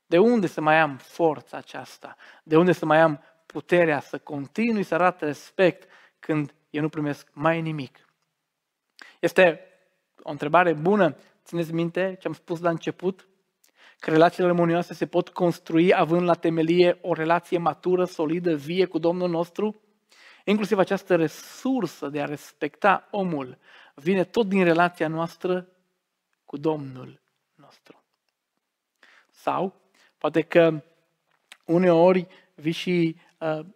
[0.08, 2.16] De unde să mai am forța aceasta?
[2.42, 5.88] De unde să mai am puterea să continui să arate respect
[6.18, 8.08] când eu nu primesc mai nimic?
[9.20, 9.60] Este
[10.22, 11.16] o întrebare bună.
[11.44, 13.28] Țineți minte ce am spus la început?
[13.98, 18.98] Că relațiile armonioase se pot construi având la temelie o relație matură, solidă, vie cu
[18.98, 19.82] Domnul nostru?
[20.44, 23.58] Inclusiv această resursă de a respecta omul
[23.94, 25.68] vine tot din relația noastră
[26.44, 27.20] cu Domnul
[27.54, 28.02] nostru.
[29.30, 29.87] Sau,
[30.18, 30.82] poate că
[31.64, 33.66] uneori vii și uh,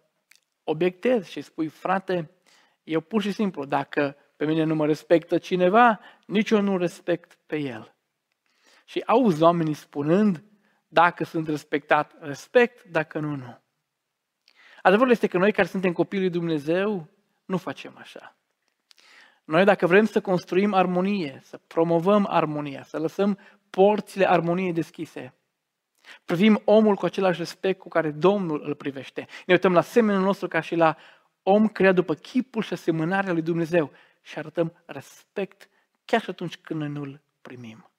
[0.63, 2.31] obiectezi și spui, frate,
[2.83, 7.37] eu pur și simplu, dacă pe mine nu mă respectă cineva, nici eu nu respect
[7.45, 7.95] pe el.
[8.85, 10.43] Și auzi oamenii spunând,
[10.87, 13.61] dacă sunt respectat, respect, dacă nu, nu.
[14.81, 17.07] Adevărul este că noi care suntem copiii lui Dumnezeu,
[17.45, 18.35] nu facem așa.
[19.43, 23.39] Noi dacă vrem să construim armonie, să promovăm armonia, să lăsăm
[23.69, 25.33] porțile armoniei deschise,
[26.25, 29.27] privim omul cu același respect cu care Domnul îl privește.
[29.45, 30.97] Ne uităm la semenul nostru ca și la
[31.43, 33.91] om creat după chipul și asemănarea lui Dumnezeu
[34.21, 35.69] și arătăm respect
[36.05, 37.91] chiar și atunci când noi nu-l primim.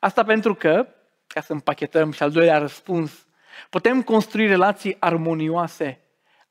[0.00, 0.88] Asta pentru că,
[1.26, 3.26] ca să împachetăm și al doilea răspuns,
[3.70, 6.00] putem construi relații armonioase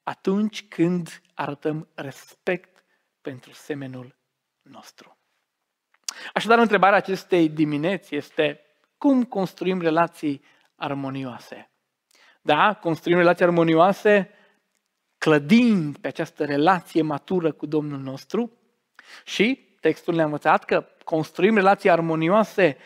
[0.04, 2.84] atunci când arătăm respect
[3.22, 4.16] pentru semenul
[4.62, 5.18] nostru.
[6.34, 8.62] Așadar, întrebarea acestei dimineți este
[8.98, 10.44] cum construim relații
[10.78, 11.72] armonioase?
[12.42, 14.32] Da, construim relații armonioase
[15.18, 18.52] clădind pe această relație matură cu Domnul nostru
[19.24, 22.78] și textul ne-a învățat că construim relații armonioase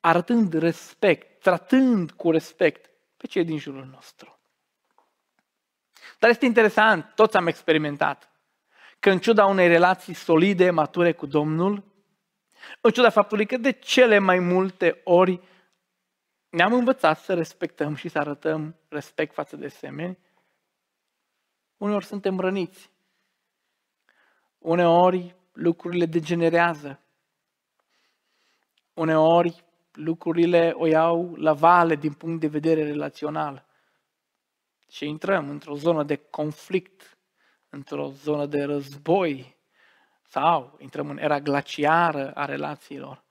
[0.00, 4.40] arătând respect, tratând cu respect pe cei din jurul nostru.
[6.18, 8.30] Dar este interesant, toți am experimentat,
[8.98, 11.84] că în ciuda unei relații solide, mature cu Domnul,
[12.80, 15.40] în ciuda faptului că de cele mai multe ori
[16.52, 20.18] ne-am învățat să respectăm și să arătăm respect față de semeni,
[21.76, 22.90] uneori suntem răniți.
[24.58, 27.00] Uneori lucrurile degenerează.
[28.94, 33.66] Uneori lucrurile o iau la vale din punct de vedere relațional.
[34.88, 37.18] Și intrăm într-o zonă de conflict,
[37.68, 39.56] într-o zonă de război,
[40.22, 43.22] sau intrăm în era glaciară a relațiilor.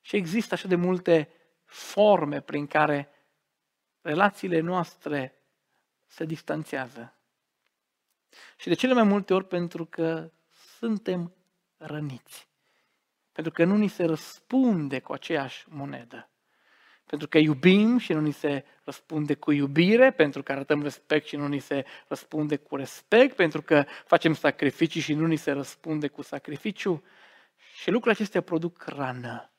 [0.00, 1.28] Și există așa de multe
[1.74, 3.08] forme prin care
[4.00, 5.38] relațiile noastre
[6.06, 7.14] se distanțează.
[8.56, 10.30] Și de cele mai multe ori pentru că
[10.78, 11.34] suntem
[11.76, 12.48] răniți.
[13.32, 16.28] Pentru că nu ni se răspunde cu aceeași monedă.
[17.06, 21.36] Pentru că iubim și nu ni se răspunde cu iubire, pentru că arătăm respect și
[21.36, 26.08] nu ni se răspunde cu respect, pentru că facem sacrificii și nu ni se răspunde
[26.08, 27.04] cu sacrificiu.
[27.74, 29.53] Și lucrurile acestea produc rană.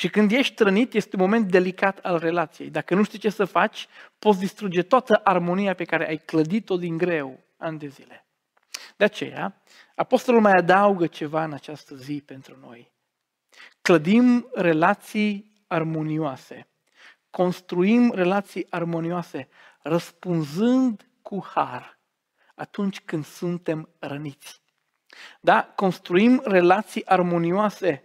[0.00, 2.70] Și când ești rănit, este un moment delicat al relației.
[2.70, 3.88] Dacă nu știi ce să faci,
[4.18, 8.26] poți distruge toată armonia pe care ai clădit-o din greu ani de zile.
[8.96, 9.62] De aceea,
[9.94, 12.90] Apostolul mai adaugă ceva în această zi pentru noi.
[13.82, 16.68] Clădim relații armonioase,
[17.30, 19.48] construim relații armonioase,
[19.82, 21.98] răspunzând cu har
[22.54, 24.60] atunci când suntem răniți.
[25.40, 25.72] Da?
[25.76, 28.04] Construim relații armonioase,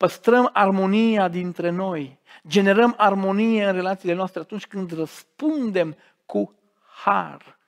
[0.00, 5.96] păstrăm armonia dintre noi, generăm armonie în relațiile noastre atunci când răspundem
[6.26, 6.54] cu
[7.02, 7.58] har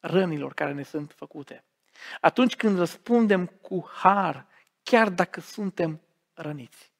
[0.00, 1.64] rănilor care ne sunt făcute.
[2.20, 4.46] Atunci când răspundem cu har,
[4.82, 6.00] chiar dacă suntem
[6.34, 6.92] răniți.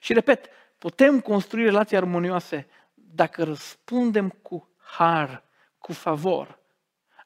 [0.00, 0.48] Și repet,
[0.78, 5.44] putem construi relații armonioase dacă răspundem cu har,
[5.78, 6.58] cu favor,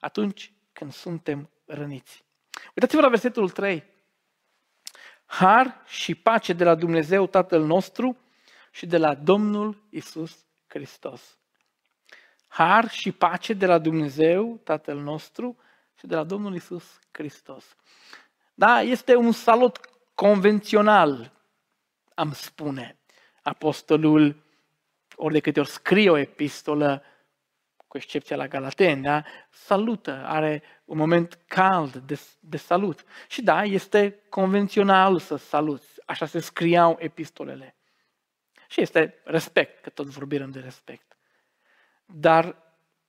[0.01, 2.25] atunci când suntem răniți.
[2.75, 3.85] Uitați-vă la versetul 3.
[5.27, 8.17] Har și pace de la Dumnezeu Tatăl nostru
[8.71, 11.39] și de la Domnul Isus Hristos.
[12.49, 15.57] Har și pace de la Dumnezeu Tatăl nostru
[15.99, 17.77] și de la Domnul Isus Hristos.
[18.55, 19.81] Da, este un salut
[20.15, 21.33] convențional,
[22.15, 22.99] am spune.
[23.43, 24.43] Apostolul,
[25.17, 27.03] ori de câte ori scrie o epistolă,
[27.95, 29.25] cu excepția la Galaten, da?
[29.51, 33.05] salută, are un moment cald de, de salut.
[33.29, 37.77] Și da, este convențional să saluți, așa se scriau epistolele.
[38.69, 41.17] Și este respect, că tot vorbim de respect.
[42.05, 42.57] Dar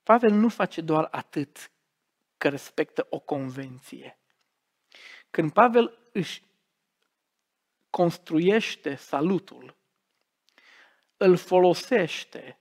[0.03, 1.71] Pavel nu face doar atât
[2.37, 4.19] că respectă o convenție.
[5.29, 6.43] Când Pavel își
[7.89, 9.77] construiește salutul,
[11.17, 12.59] îl folosește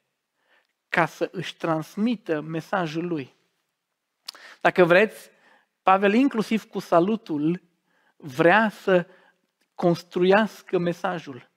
[0.95, 3.34] ca să își transmită mesajul lui.
[4.61, 5.30] Dacă vreți,
[5.82, 7.62] Pavel inclusiv cu salutul
[8.16, 9.07] vrea să
[9.74, 11.51] construiască mesajul.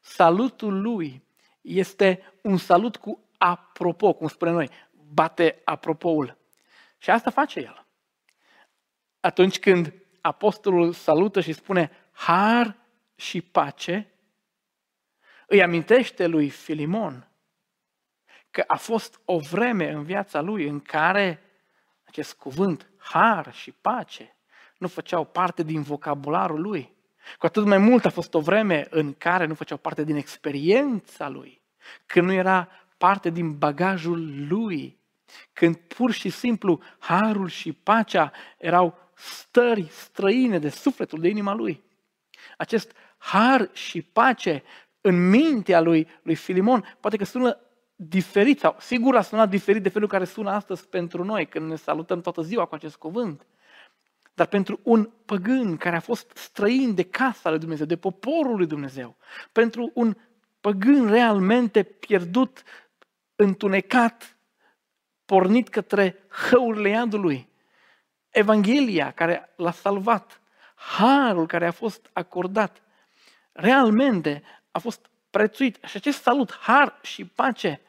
[0.00, 1.24] Salutul lui
[1.60, 4.70] este un salut cu apropo, cum spune noi,
[5.12, 6.38] bate apropoul.
[6.98, 7.86] Și asta face el.
[9.20, 12.76] Atunci când apostolul salută și spune har
[13.14, 14.12] și pace,
[15.46, 17.28] îi amintește lui Filimon
[18.54, 21.42] că a fost o vreme în viața lui în care
[22.04, 24.36] acest cuvânt, har și pace,
[24.78, 26.94] nu făceau parte din vocabularul lui.
[27.38, 31.28] Cu atât mai mult a fost o vreme în care nu făceau parte din experiența
[31.28, 31.60] lui,
[32.06, 34.98] când nu era parte din bagajul lui,
[35.52, 41.82] când pur și simplu harul și pacea erau stări străine de sufletul, de inima lui.
[42.56, 44.62] Acest har și pace
[45.00, 47.58] în mintea lui, lui Filimon, poate că sună
[47.96, 51.76] diferit, sau sigur a sunat diferit de felul care sună astăzi pentru noi, când ne
[51.76, 53.46] salutăm toată ziua cu acest cuvânt.
[54.34, 58.66] Dar pentru un păgân care a fost străin de casa lui Dumnezeu, de poporul lui
[58.66, 59.16] Dumnezeu,
[59.52, 60.16] pentru un
[60.60, 62.62] păgân realmente pierdut,
[63.36, 64.36] întunecat,
[65.24, 67.48] pornit către hăurile iadului,
[68.28, 70.40] Evanghelia care l-a salvat,
[70.74, 72.82] harul care a fost acordat,
[73.52, 75.78] realmente a fost prețuit.
[75.86, 77.80] Și acest salut, har și pace,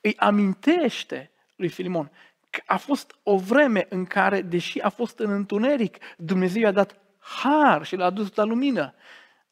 [0.00, 2.10] îi amintește lui Filimon
[2.50, 6.96] că a fost o vreme în care, deși a fost în întuneric, Dumnezeu i-a dat
[7.18, 8.94] har și l-a adus la lumină.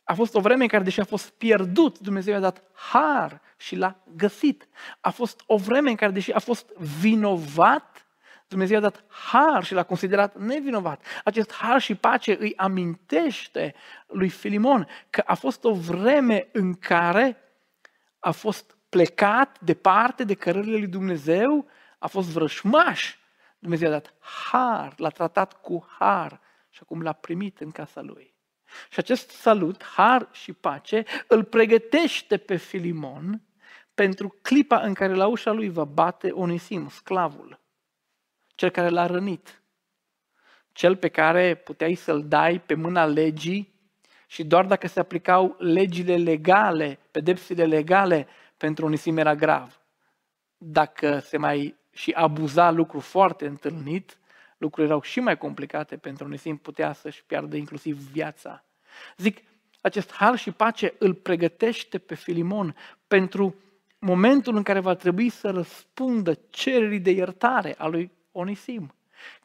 [0.05, 3.77] A fost o vreme în care, deși a fost pierdut, Dumnezeu i-a dat har și
[3.77, 4.69] l-a găsit.
[5.01, 6.69] A fost o vreme în care, deși a fost
[7.01, 8.07] vinovat,
[8.49, 11.05] Dumnezeu i-a dat har și l-a considerat nevinovat.
[11.25, 13.75] Acest har și pace îi amintește
[14.07, 17.37] lui Filimon că a fost o vreme în care
[18.19, 21.67] a fost plecat departe de cărările lui Dumnezeu,
[21.99, 23.17] a fost vrășmaș.
[23.59, 24.15] Dumnezeu a dat
[24.51, 28.35] har, l-a tratat cu har și acum l-a primit în casa lui.
[28.91, 33.43] Și acest salut, har și pace, îl pregătește pe Filimon
[33.95, 37.61] pentru clipa în care la ușa lui va bate Onisim, sclavul,
[38.59, 39.63] cel care l-a rănit,
[40.73, 43.75] cel pe care puteai să-l dai pe mâna legii
[44.27, 49.81] și doar dacă se aplicau legile legale, pedepsile legale, pentru Onisim era grav.
[50.57, 54.19] Dacă se mai și abuza lucru foarte întâlnit,
[54.57, 58.65] lucrurile erau și mai complicate pentru Onisim, putea să-și piardă inclusiv viața.
[59.17, 59.39] Zic,
[59.81, 63.55] acest har și pace îl pregătește pe Filimon pentru
[63.99, 68.95] momentul în care va trebui să răspundă cererii de iertare a lui Onisim.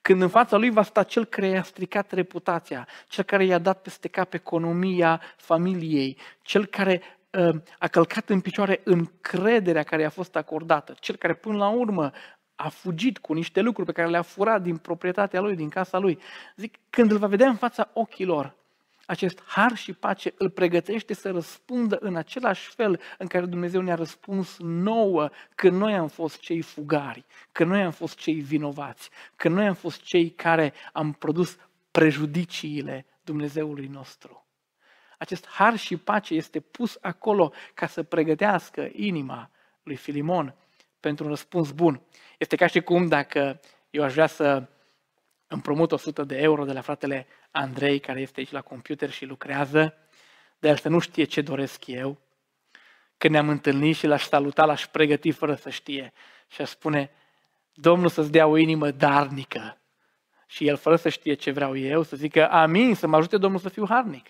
[0.02, 3.82] Când în fața lui va sta cel care i-a stricat reputația, cel care i-a dat
[3.82, 10.36] peste cap economia familiei, cel care uh, a călcat în picioare încrederea care i-a fost
[10.36, 12.12] acordată, cel care până la urmă
[12.56, 16.20] a fugit cu niște lucruri pe care le-a furat din proprietatea lui, din casa lui.
[16.56, 18.56] Zic, când îl va vedea în fața ochilor,
[19.14, 23.95] acest har și pace îl pregătește să răspundă în același fel în care Dumnezeu ne-a
[23.95, 29.55] răspuns nouă când noi am fost cei fugari, când noi am fost cei vinovați, când
[29.55, 31.57] noi am fost cei care am produs
[31.91, 34.45] prejudiciile Dumnezeului nostru.
[35.18, 39.51] Acest har și pace este pus acolo ca să pregătească inima
[39.84, 40.55] lui Filimon
[40.99, 42.01] pentru un răspuns bun.
[42.38, 43.59] Este ca și cum dacă
[43.89, 44.68] eu aș vrea să
[45.47, 49.97] împrumut 100 de euro de la fratele Andrei, care este aici la computer și lucrează,
[50.60, 52.18] de el să nu știe ce doresc eu.
[53.18, 56.14] Când ne-am întâlnit și l-aș saluta, l-aș pregăti fără să știe
[56.47, 57.12] și aș spune,
[57.74, 59.78] Domnul să-ți dea o inimă darnică.
[60.45, 63.60] Și el, fără să știe ce vreau eu, să zică, amin, să mă ajute Domnul
[63.60, 64.28] să fiu harnic.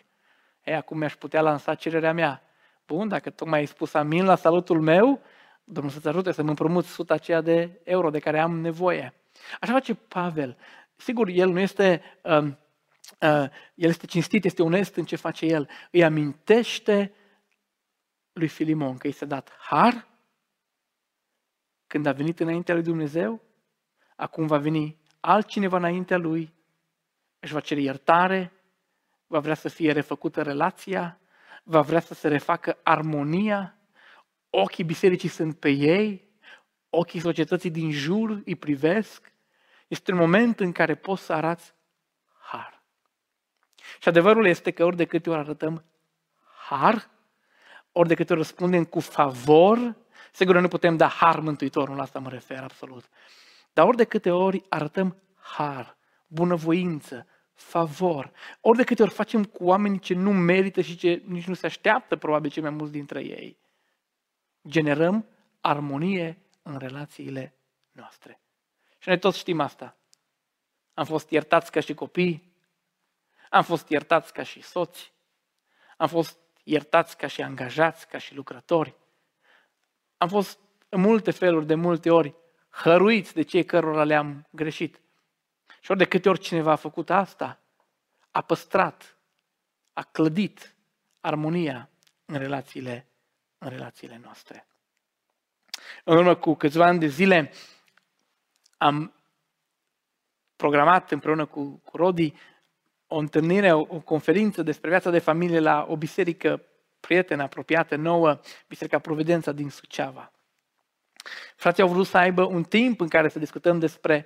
[0.64, 2.44] E, acum mi-aș putea lansa cererea mea.
[2.88, 5.22] Bun, dacă tocmai ai spus amin la salutul meu,
[5.64, 9.14] Domnul să-ți ajute să-mi împrumut suta aceea de euro de care am nevoie.
[9.60, 10.58] Așa face Pavel.
[10.96, 12.52] Sigur, el nu este, uh, uh,
[13.20, 15.70] el este cinstit, este onest în ce face el.
[15.92, 17.14] Îi amintește
[18.34, 20.08] lui Filimon că i s-a dat har
[21.88, 23.42] când a venit înaintea lui Dumnezeu,
[24.16, 26.54] acum va veni altcineva înaintea lui,
[27.40, 28.52] își va cere iertare,
[29.28, 31.20] va vrea să fie refăcută relația,
[31.64, 33.78] va vrea să se refacă armonia,
[34.50, 36.32] ochii bisericii sunt pe ei,
[36.90, 39.34] ochii societății din jur îi privesc,
[39.88, 41.83] este un moment în care poți să arăți har.
[44.00, 45.84] Și adevărul este că ori de câte ori arătăm
[46.68, 47.10] har,
[47.92, 49.96] ori de câte ori răspundem cu favor,
[50.32, 53.10] sigur nu putem da har mântuitorul, la asta mă refer absolut,
[53.74, 58.32] dar ori de câte ori arătăm har, bunăvoință, favor,
[58.62, 61.66] ori de câte ori facem cu oameni ce nu merită și ce nici nu se
[61.66, 63.58] așteaptă probabil cei mai mulți dintre ei,
[64.68, 65.26] generăm
[65.62, 67.56] armonie în relațiile
[67.92, 68.40] noastre.
[68.98, 69.98] Și noi toți știm asta.
[70.94, 72.53] Am fost iertați ca și copii,
[73.54, 75.14] am fost iertați ca și soți,
[75.98, 78.96] am fost iertați ca și angajați, ca și lucrători,
[80.18, 82.36] am fost în multe feluri, de multe ori,
[82.70, 85.02] hăruiți de cei cărora le-am greșit.
[85.80, 87.60] Și ori de câte ori cineva a făcut asta,
[88.32, 89.18] a păstrat,
[89.94, 90.76] a clădit
[91.22, 91.90] armonia
[92.26, 93.08] în relațiile,
[93.58, 94.68] în relațiile noastre.
[96.04, 97.52] În urmă cu câțiva ani de zile
[98.78, 99.14] am
[100.56, 102.34] programat împreună cu, cu Rodi
[103.14, 106.62] o întâlnire, o, o conferință despre viața de familie la o biserică
[107.00, 110.32] prietenă, apropiată, nouă, Biserica Providența din Suceava.
[111.56, 114.26] Frații au vrut să aibă un timp în care să discutăm despre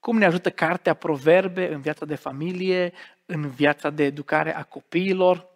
[0.00, 2.92] cum ne ajută cartea Proverbe în viața de familie,
[3.26, 5.48] în viața de educare a copiilor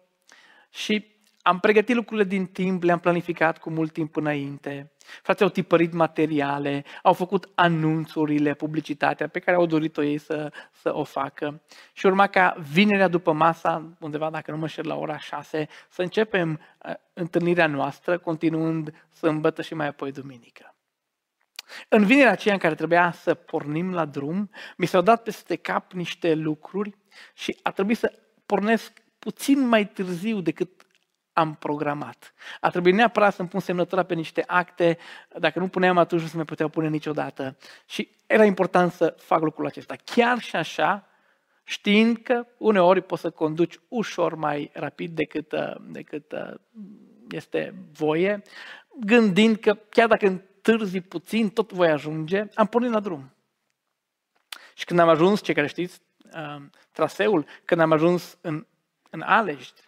[0.69, 4.91] și am pregătit lucrurile din timp, le-am planificat cu mult timp înainte.
[5.21, 10.95] Frații au tipărit materiale, au făcut anunțurile, publicitatea pe care au dorit-o ei să, să
[10.95, 11.61] o facă.
[11.93, 16.01] Și urma ca vinerea după masa, undeva, dacă nu mă șer, la ora 6, să
[16.01, 20.71] începem uh, întâlnirea noastră, continuând sâmbătă și mai apoi duminică.
[21.89, 25.91] În vinerea aceea în care trebuia să pornim la drum, mi s-au dat peste cap
[25.91, 26.97] niște lucruri
[27.33, 30.76] și a trebuit să pornesc puțin mai târziu decât
[31.37, 32.33] am programat.
[32.59, 34.97] A trebuit neapărat să-mi pun semnătura pe niște acte,
[35.39, 37.57] dacă nu puneam atunci nu se mai puteau pune niciodată.
[37.85, 39.95] Și era important să fac lucrul acesta.
[40.03, 41.07] Chiar și așa,
[41.63, 46.53] știind că uneori poți să conduci ușor mai rapid decât, uh, decât uh,
[47.29, 48.41] este voie,
[48.99, 53.33] gândind că chiar dacă întârzi puțin, tot voi ajunge, am pornit la drum.
[54.73, 56.01] Și când am ajuns, cei care știți,
[56.33, 56.61] uh,
[56.91, 58.65] traseul, când am ajuns în,
[59.09, 59.86] în Alești,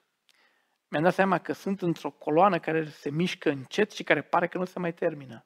[0.89, 4.57] mi-am dat seama că sunt într-o coloană care se mișcă încet și care pare că
[4.57, 5.45] nu se mai termină.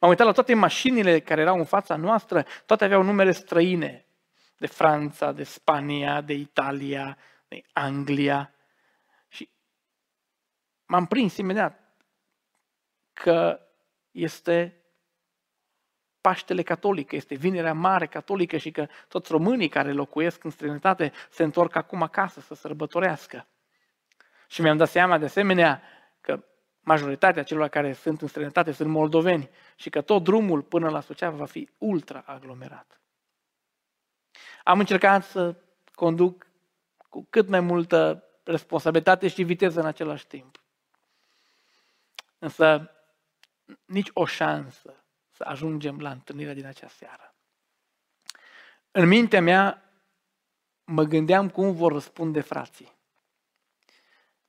[0.00, 4.06] M-am uitat la toate mașinile care erau în fața noastră, toate aveau numere străine,
[4.58, 7.18] de Franța, de Spania, de Italia,
[7.48, 8.54] de Anglia.
[9.28, 9.50] Și
[10.86, 11.96] m-am prins imediat
[13.12, 13.60] că
[14.10, 14.82] este
[16.20, 21.42] Paștele Catolic, este Vinerea Mare Catolică și că toți românii care locuiesc în străinătate se
[21.42, 23.46] întorc acum acasă să sărbătorească.
[24.48, 25.82] Și mi-am dat seama de asemenea
[26.20, 26.44] că
[26.80, 31.36] majoritatea celor care sunt în străinătate sunt moldoveni și că tot drumul până la Suceava
[31.36, 33.00] va fi ultra aglomerat.
[34.64, 35.54] Am încercat să
[35.94, 36.46] conduc
[37.08, 40.62] cu cât mai multă responsabilitate și viteză în același timp.
[42.38, 42.90] Însă
[43.84, 47.34] nici o șansă să ajungem la întâlnirea din acea seară.
[48.90, 49.92] În mintea mea
[50.84, 52.97] mă gândeam cum vor răspunde frații.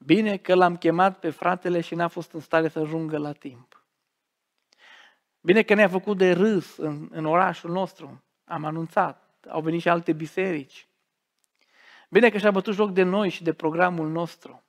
[0.06, 3.84] Bine că l-am chemat pe fratele și n-a fost în stare să ajungă la timp.
[5.42, 8.24] Bine că ne-a făcut de râs în, în orașul nostru.
[8.44, 9.46] Am anunțat.
[9.50, 10.88] Au venit și alte biserici.
[12.10, 14.64] Bine că și-a bătut joc de noi și de programul nostru.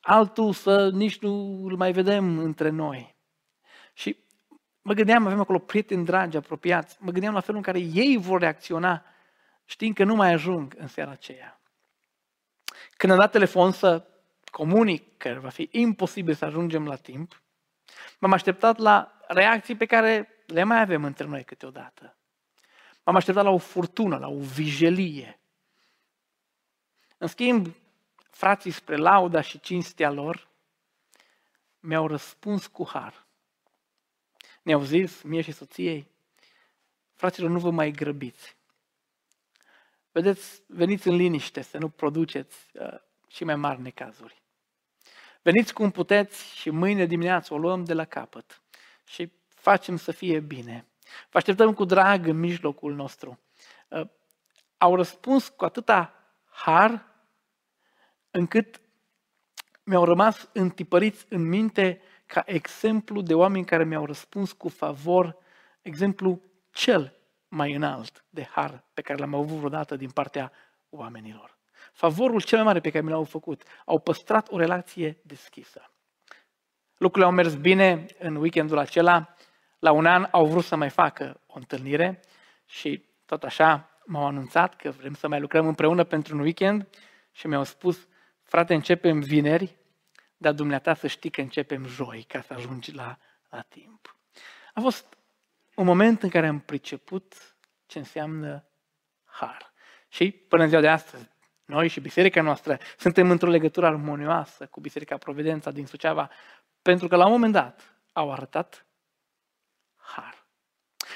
[0.00, 3.16] Altul să nici nu îl mai vedem între noi.
[3.92, 4.16] Și
[4.82, 8.40] mă gândeam, avem acolo prieteni dragi, apropiați, mă gândeam la felul în care ei vor
[8.40, 9.04] reacționa
[9.64, 11.59] știind că nu mai ajung în seara aceea.
[12.96, 14.06] Când am dat telefon să
[14.44, 17.42] comunic că va fi imposibil să ajungem la timp,
[18.18, 22.16] m-am așteptat la reacții pe care le mai avem între noi câteodată.
[23.04, 25.40] M-am așteptat la o furtună, la o vijelie.
[27.18, 27.74] În schimb,
[28.30, 30.48] frații spre lauda și cinstea lor
[31.80, 33.26] mi-au răspuns cu har.
[34.62, 36.06] Ne-au zis, mie și soției,
[37.14, 38.56] fraților, nu vă mai grăbiți.
[40.12, 42.98] Vedeți, veniți în liniște să nu produceți uh,
[43.28, 44.42] și mai mari necazuri.
[45.42, 48.62] Veniți cum puteți și mâine dimineață o luăm de la capăt
[49.04, 50.86] și facem să fie bine.
[51.30, 53.40] Vă așteptăm cu drag în mijlocul nostru.
[53.88, 54.08] Uh,
[54.78, 56.14] au răspuns cu atâta
[56.50, 57.06] har
[58.30, 58.80] încât
[59.82, 65.36] mi-au rămas întipăriți în minte ca exemplu de oameni care mi-au răspuns cu favor,
[65.82, 66.40] exemplu
[66.70, 67.19] cel
[67.50, 70.52] mai înalt de har pe care l-am avut vreodată din partea
[70.90, 71.58] oamenilor.
[71.92, 73.62] Favorul cel mai mare pe care mi l-au făcut.
[73.84, 75.90] Au păstrat o relație deschisă.
[76.96, 79.34] Lucrurile au mers bine în weekendul acela.
[79.78, 82.20] La un an au vrut să mai facă o întâlnire
[82.66, 86.88] și tot așa m-au anunțat că vrem să mai lucrăm împreună pentru un weekend
[87.32, 88.08] și mi-au spus,
[88.42, 89.76] frate, începem vineri,
[90.36, 94.16] dar dumneata să știi că începem joi ca să ajungi la, la timp.
[94.74, 95.16] A fost
[95.80, 97.56] un moment în care am priceput
[97.86, 98.64] ce înseamnă
[99.24, 99.72] har.
[100.08, 101.30] Și până în ziua de astăzi,
[101.64, 106.30] noi și biserica noastră suntem într-o legătură armonioasă cu Biserica Providența din Suceava,
[106.82, 108.86] pentru că la un moment dat au arătat
[109.96, 110.46] har.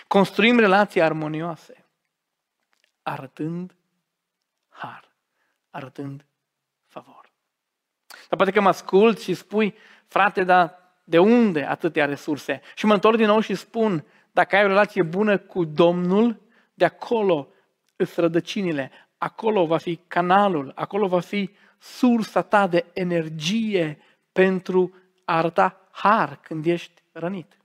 [0.07, 1.87] Construim relații armonioase,
[3.03, 3.77] arătând
[4.69, 5.11] har,
[5.71, 6.27] arătând
[6.87, 7.33] favor.
[8.29, 9.75] Dar poate că mă ascult și spui,
[10.07, 12.61] frate, dar de unde atâtea resurse?
[12.75, 14.05] Și mă întorc din nou și spun,
[14.35, 16.41] dacă ai o relație bună cu Domnul,
[16.75, 17.49] de acolo
[17.97, 23.99] îți rădăcinile, acolo va fi canalul, acolo va fi sursa ta de energie
[24.33, 27.59] pentru a arăta har când ești rănit.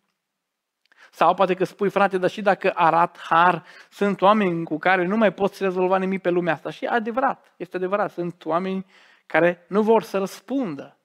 [1.11, 5.17] Sau poate că spui, frate, dar și dacă arat har, sunt oameni cu care nu
[5.17, 6.69] mai poți rezolva nimic pe lumea asta.
[6.69, 8.85] Și e adevărat, este adevărat, sunt oameni
[9.25, 10.97] care nu vor să răspundă.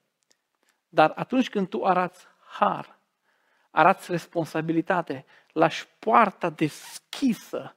[0.89, 2.94] Dar atunci când tu arați har,
[3.75, 7.75] arați responsabilitate, lași poarta deschisă,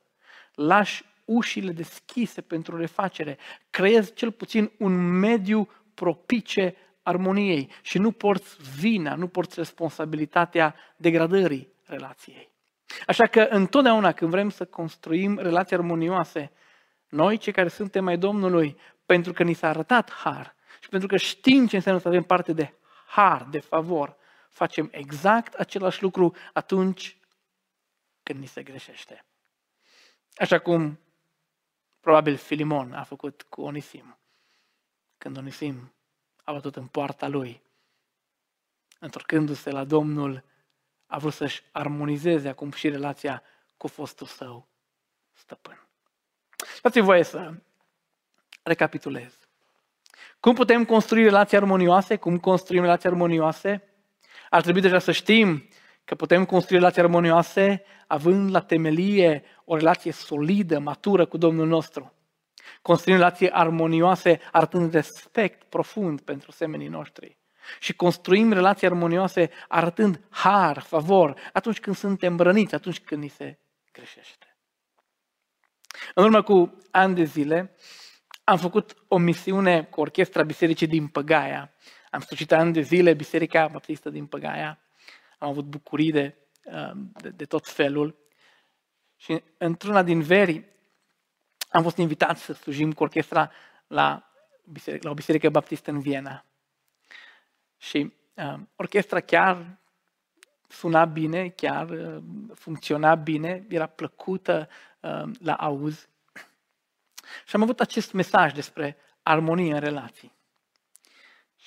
[0.54, 3.38] lași ușile deschise pentru refacere,
[3.70, 11.68] creezi cel puțin un mediu propice armoniei și nu porți vina, nu porți responsabilitatea degradării
[11.84, 12.50] relației.
[13.06, 16.50] Așa că întotdeauna când vrem să construim relații armonioase,
[17.08, 18.76] noi, cei care suntem mai Domnului,
[19.06, 22.52] pentru că ni s-a arătat har și pentru că știm ce înseamnă să avem parte
[22.52, 22.72] de
[23.06, 24.16] har, de favor,
[24.58, 27.16] facem exact același lucru atunci
[28.22, 29.24] când ni se greșește.
[30.36, 31.00] Așa cum
[32.00, 34.18] probabil Filimon a făcut cu Onisim.
[35.18, 35.94] Când Onisim
[36.44, 37.62] a bătut în poarta lui,
[38.98, 40.44] întorcându-se la Domnul,
[41.06, 43.42] a vrut să-și armonizeze acum și relația
[43.76, 44.68] cu fostul său
[45.32, 45.88] stăpân.
[46.82, 47.54] Dați-mi voie să
[48.62, 49.38] recapitulez.
[50.40, 52.16] Cum putem construi relații armonioase?
[52.16, 53.88] Cum construim relații armonioase?
[54.50, 55.68] Ar trebui deja să știm
[56.04, 62.12] că putem construi relații armonioase având la temelie o relație solidă, matură cu Domnul nostru.
[62.82, 67.38] Construim relații armonioase arătând respect profund pentru semenii noștri.
[67.78, 73.58] Și construim relații armonioase arătând har, favor, atunci când suntem răniți, atunci când ni se
[73.92, 74.56] greșește.
[76.14, 77.74] În urmă cu ani de zile,
[78.44, 81.72] am făcut o misiune cu orchestra Bisericii din Păgaia.
[82.10, 84.78] Am slucit ani de zile Biserica Baptistă din Păgaia.
[85.38, 88.16] Am avut bucurii de, uh, de, de tot felul.
[89.16, 90.64] Și într-una din veri
[91.70, 93.50] am fost invitat să slujim cu orchestra
[93.86, 94.30] la,
[94.64, 96.44] biserică, la o biserică baptistă în Viena.
[97.76, 99.78] Și uh, orchestra chiar
[100.68, 102.22] suna bine, chiar uh,
[102.54, 104.68] funcționa bine, era plăcută
[105.00, 106.08] uh, la auz.
[107.46, 110.37] Și am avut acest mesaj despre armonie în relații.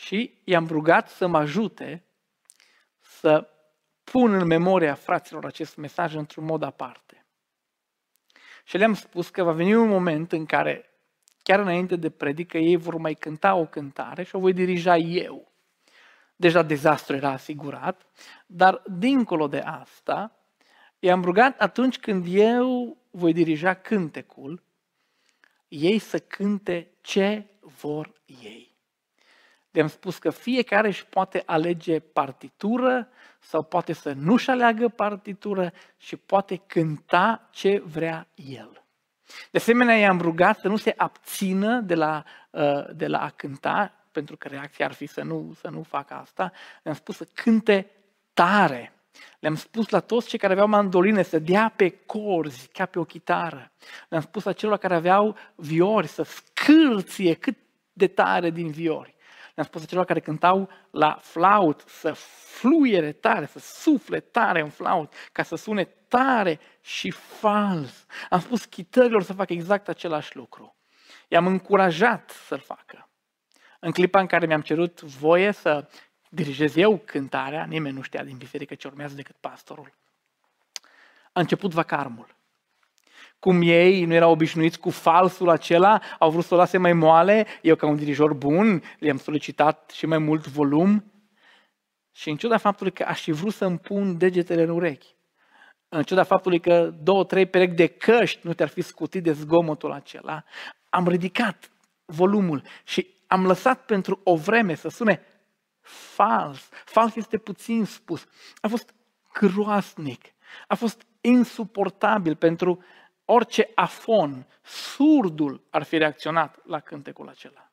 [0.01, 2.03] Și i-am rugat să mă ajute
[2.99, 3.49] să
[4.03, 7.25] pun în memoria fraților acest mesaj într-un mod aparte.
[8.63, 10.89] Și le-am spus că va veni un moment în care,
[11.43, 15.51] chiar înainte de predică, ei vor mai cânta o cântare și o voi dirija eu.
[16.35, 18.05] Deja dezastru era asigurat,
[18.45, 20.39] dar dincolo de asta,
[20.99, 24.63] i-am rugat atunci când eu voi dirija cântecul,
[25.67, 28.70] ei să cânte ce vor ei.
[29.71, 33.09] Le-am spus că fiecare își poate alege partitură
[33.39, 38.83] sau poate să nu-și aleagă partitură și poate cânta ce vrea el.
[39.51, 43.93] De asemenea, i-am rugat să nu se abțină de la, uh, de la a cânta,
[44.11, 46.51] pentru că reacția ar fi să nu, să nu facă asta.
[46.83, 47.91] Le-am spus să cânte
[48.33, 48.93] tare.
[49.39, 53.03] Le-am spus la toți cei care aveau mandoline să dea pe corzi ca pe o
[53.03, 53.71] chitară.
[54.09, 57.57] Le-am spus la celor care aveau viori să scârție cât
[57.93, 59.15] de tare din viori.
[59.55, 65.13] Le-am spus celor care cântau la flaut să fluiere tare, să sufle tare în flaut,
[65.31, 68.05] ca să sune tare și fals.
[68.29, 70.75] Am spus chitărilor să facă exact același lucru.
[71.27, 73.09] I-am încurajat să-l facă.
[73.79, 75.89] În clipa în care mi-am cerut voie să
[76.29, 79.93] dirigez eu cântarea, nimeni nu știa din biserică ce urmează decât pastorul.
[81.31, 82.35] A început vacarmul
[83.41, 87.47] cum ei nu erau obișnuiți cu falsul acela, au vrut să o lase mai moale,
[87.61, 91.11] eu ca un dirijor bun le-am solicitat și mai mult volum
[92.11, 95.15] și în ciuda faptului că aș fi vrut să-mi pun degetele în urechi,
[95.89, 99.91] în ciuda faptului că două, trei perechi de căști nu te-ar fi scutit de zgomotul
[99.91, 100.43] acela,
[100.89, 101.71] am ridicat
[102.05, 105.25] volumul și am lăsat pentru o vreme să sune
[105.81, 106.69] fals.
[106.85, 108.25] Fals este puțin spus.
[108.61, 108.93] A fost
[109.33, 110.25] groasnic.
[110.67, 112.83] A fost insuportabil pentru
[113.31, 117.71] orice afon, surdul ar fi reacționat la cântecul acela.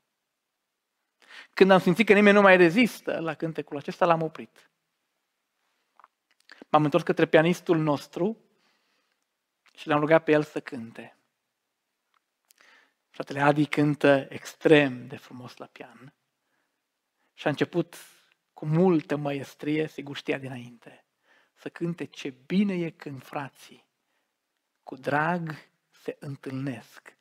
[1.55, 4.71] Când am simțit că nimeni nu mai rezistă la cântecul acesta, l-am oprit.
[6.69, 8.39] M-am întors către pianistul nostru
[9.75, 11.17] și l-am rugat pe el să cânte.
[13.11, 16.15] Fratele Adi cântă extrem de frumos la pian.
[17.35, 17.97] Și a început
[18.53, 21.05] cu multă măiestrie, sigur știa dinainte,
[21.55, 23.88] să cânte ce bine e când frații
[24.89, 25.55] cu drag
[25.91, 27.17] se întâlnesc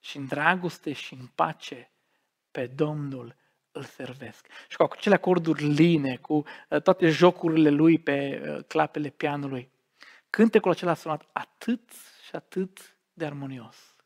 [0.00, 1.90] și în dragoste și în pace
[2.50, 3.36] pe Domnul
[3.72, 4.46] îl servesc.
[4.68, 9.70] Și cu acele acorduri line, cu uh, toate jocurile lui pe uh, clapele pianului,
[10.30, 11.90] cântecul acela a sunat atât
[12.26, 13.96] și atât de armonios.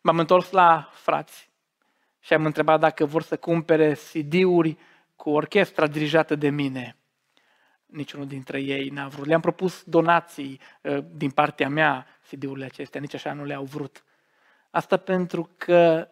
[0.00, 1.50] M-am întors la frați
[2.18, 4.76] și am întrebat dacă vor să cumpere CD-uri
[5.16, 6.99] cu orchestra dirijată de mine.
[7.90, 9.26] Niciunul dintre ei n-a vrut.
[9.26, 14.04] Le-am propus donații uh, din partea mea, CD-urile acestea, nici așa nu le-au vrut.
[14.70, 16.08] Asta pentru că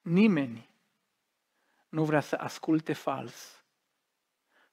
[0.00, 0.68] nimeni
[1.88, 3.64] nu vrea să asculte fals.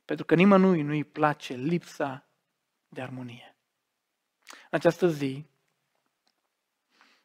[0.06, 2.26] Pentru că nimănui nu-i place lipsa
[2.90, 3.56] de armonie.
[4.50, 5.46] În această zi,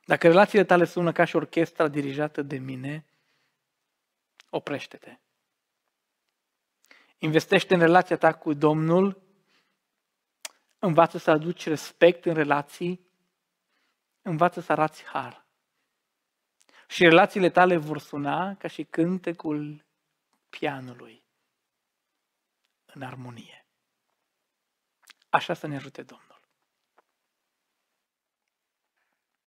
[0.05, 3.05] dacă relațiile tale sună ca și orchestra dirijată de mine,
[4.51, 5.17] oprește-te.
[7.23, 9.23] Investește în relația ta cu Domnul,
[10.79, 13.07] învață să aduci respect în relații,
[14.23, 15.47] învață să arați har.
[16.89, 19.85] Și relațiile tale vor suna ca și cântecul
[20.49, 21.25] pianului
[22.87, 23.67] în armonie.
[25.29, 26.32] Așa să ne ajute Domnul.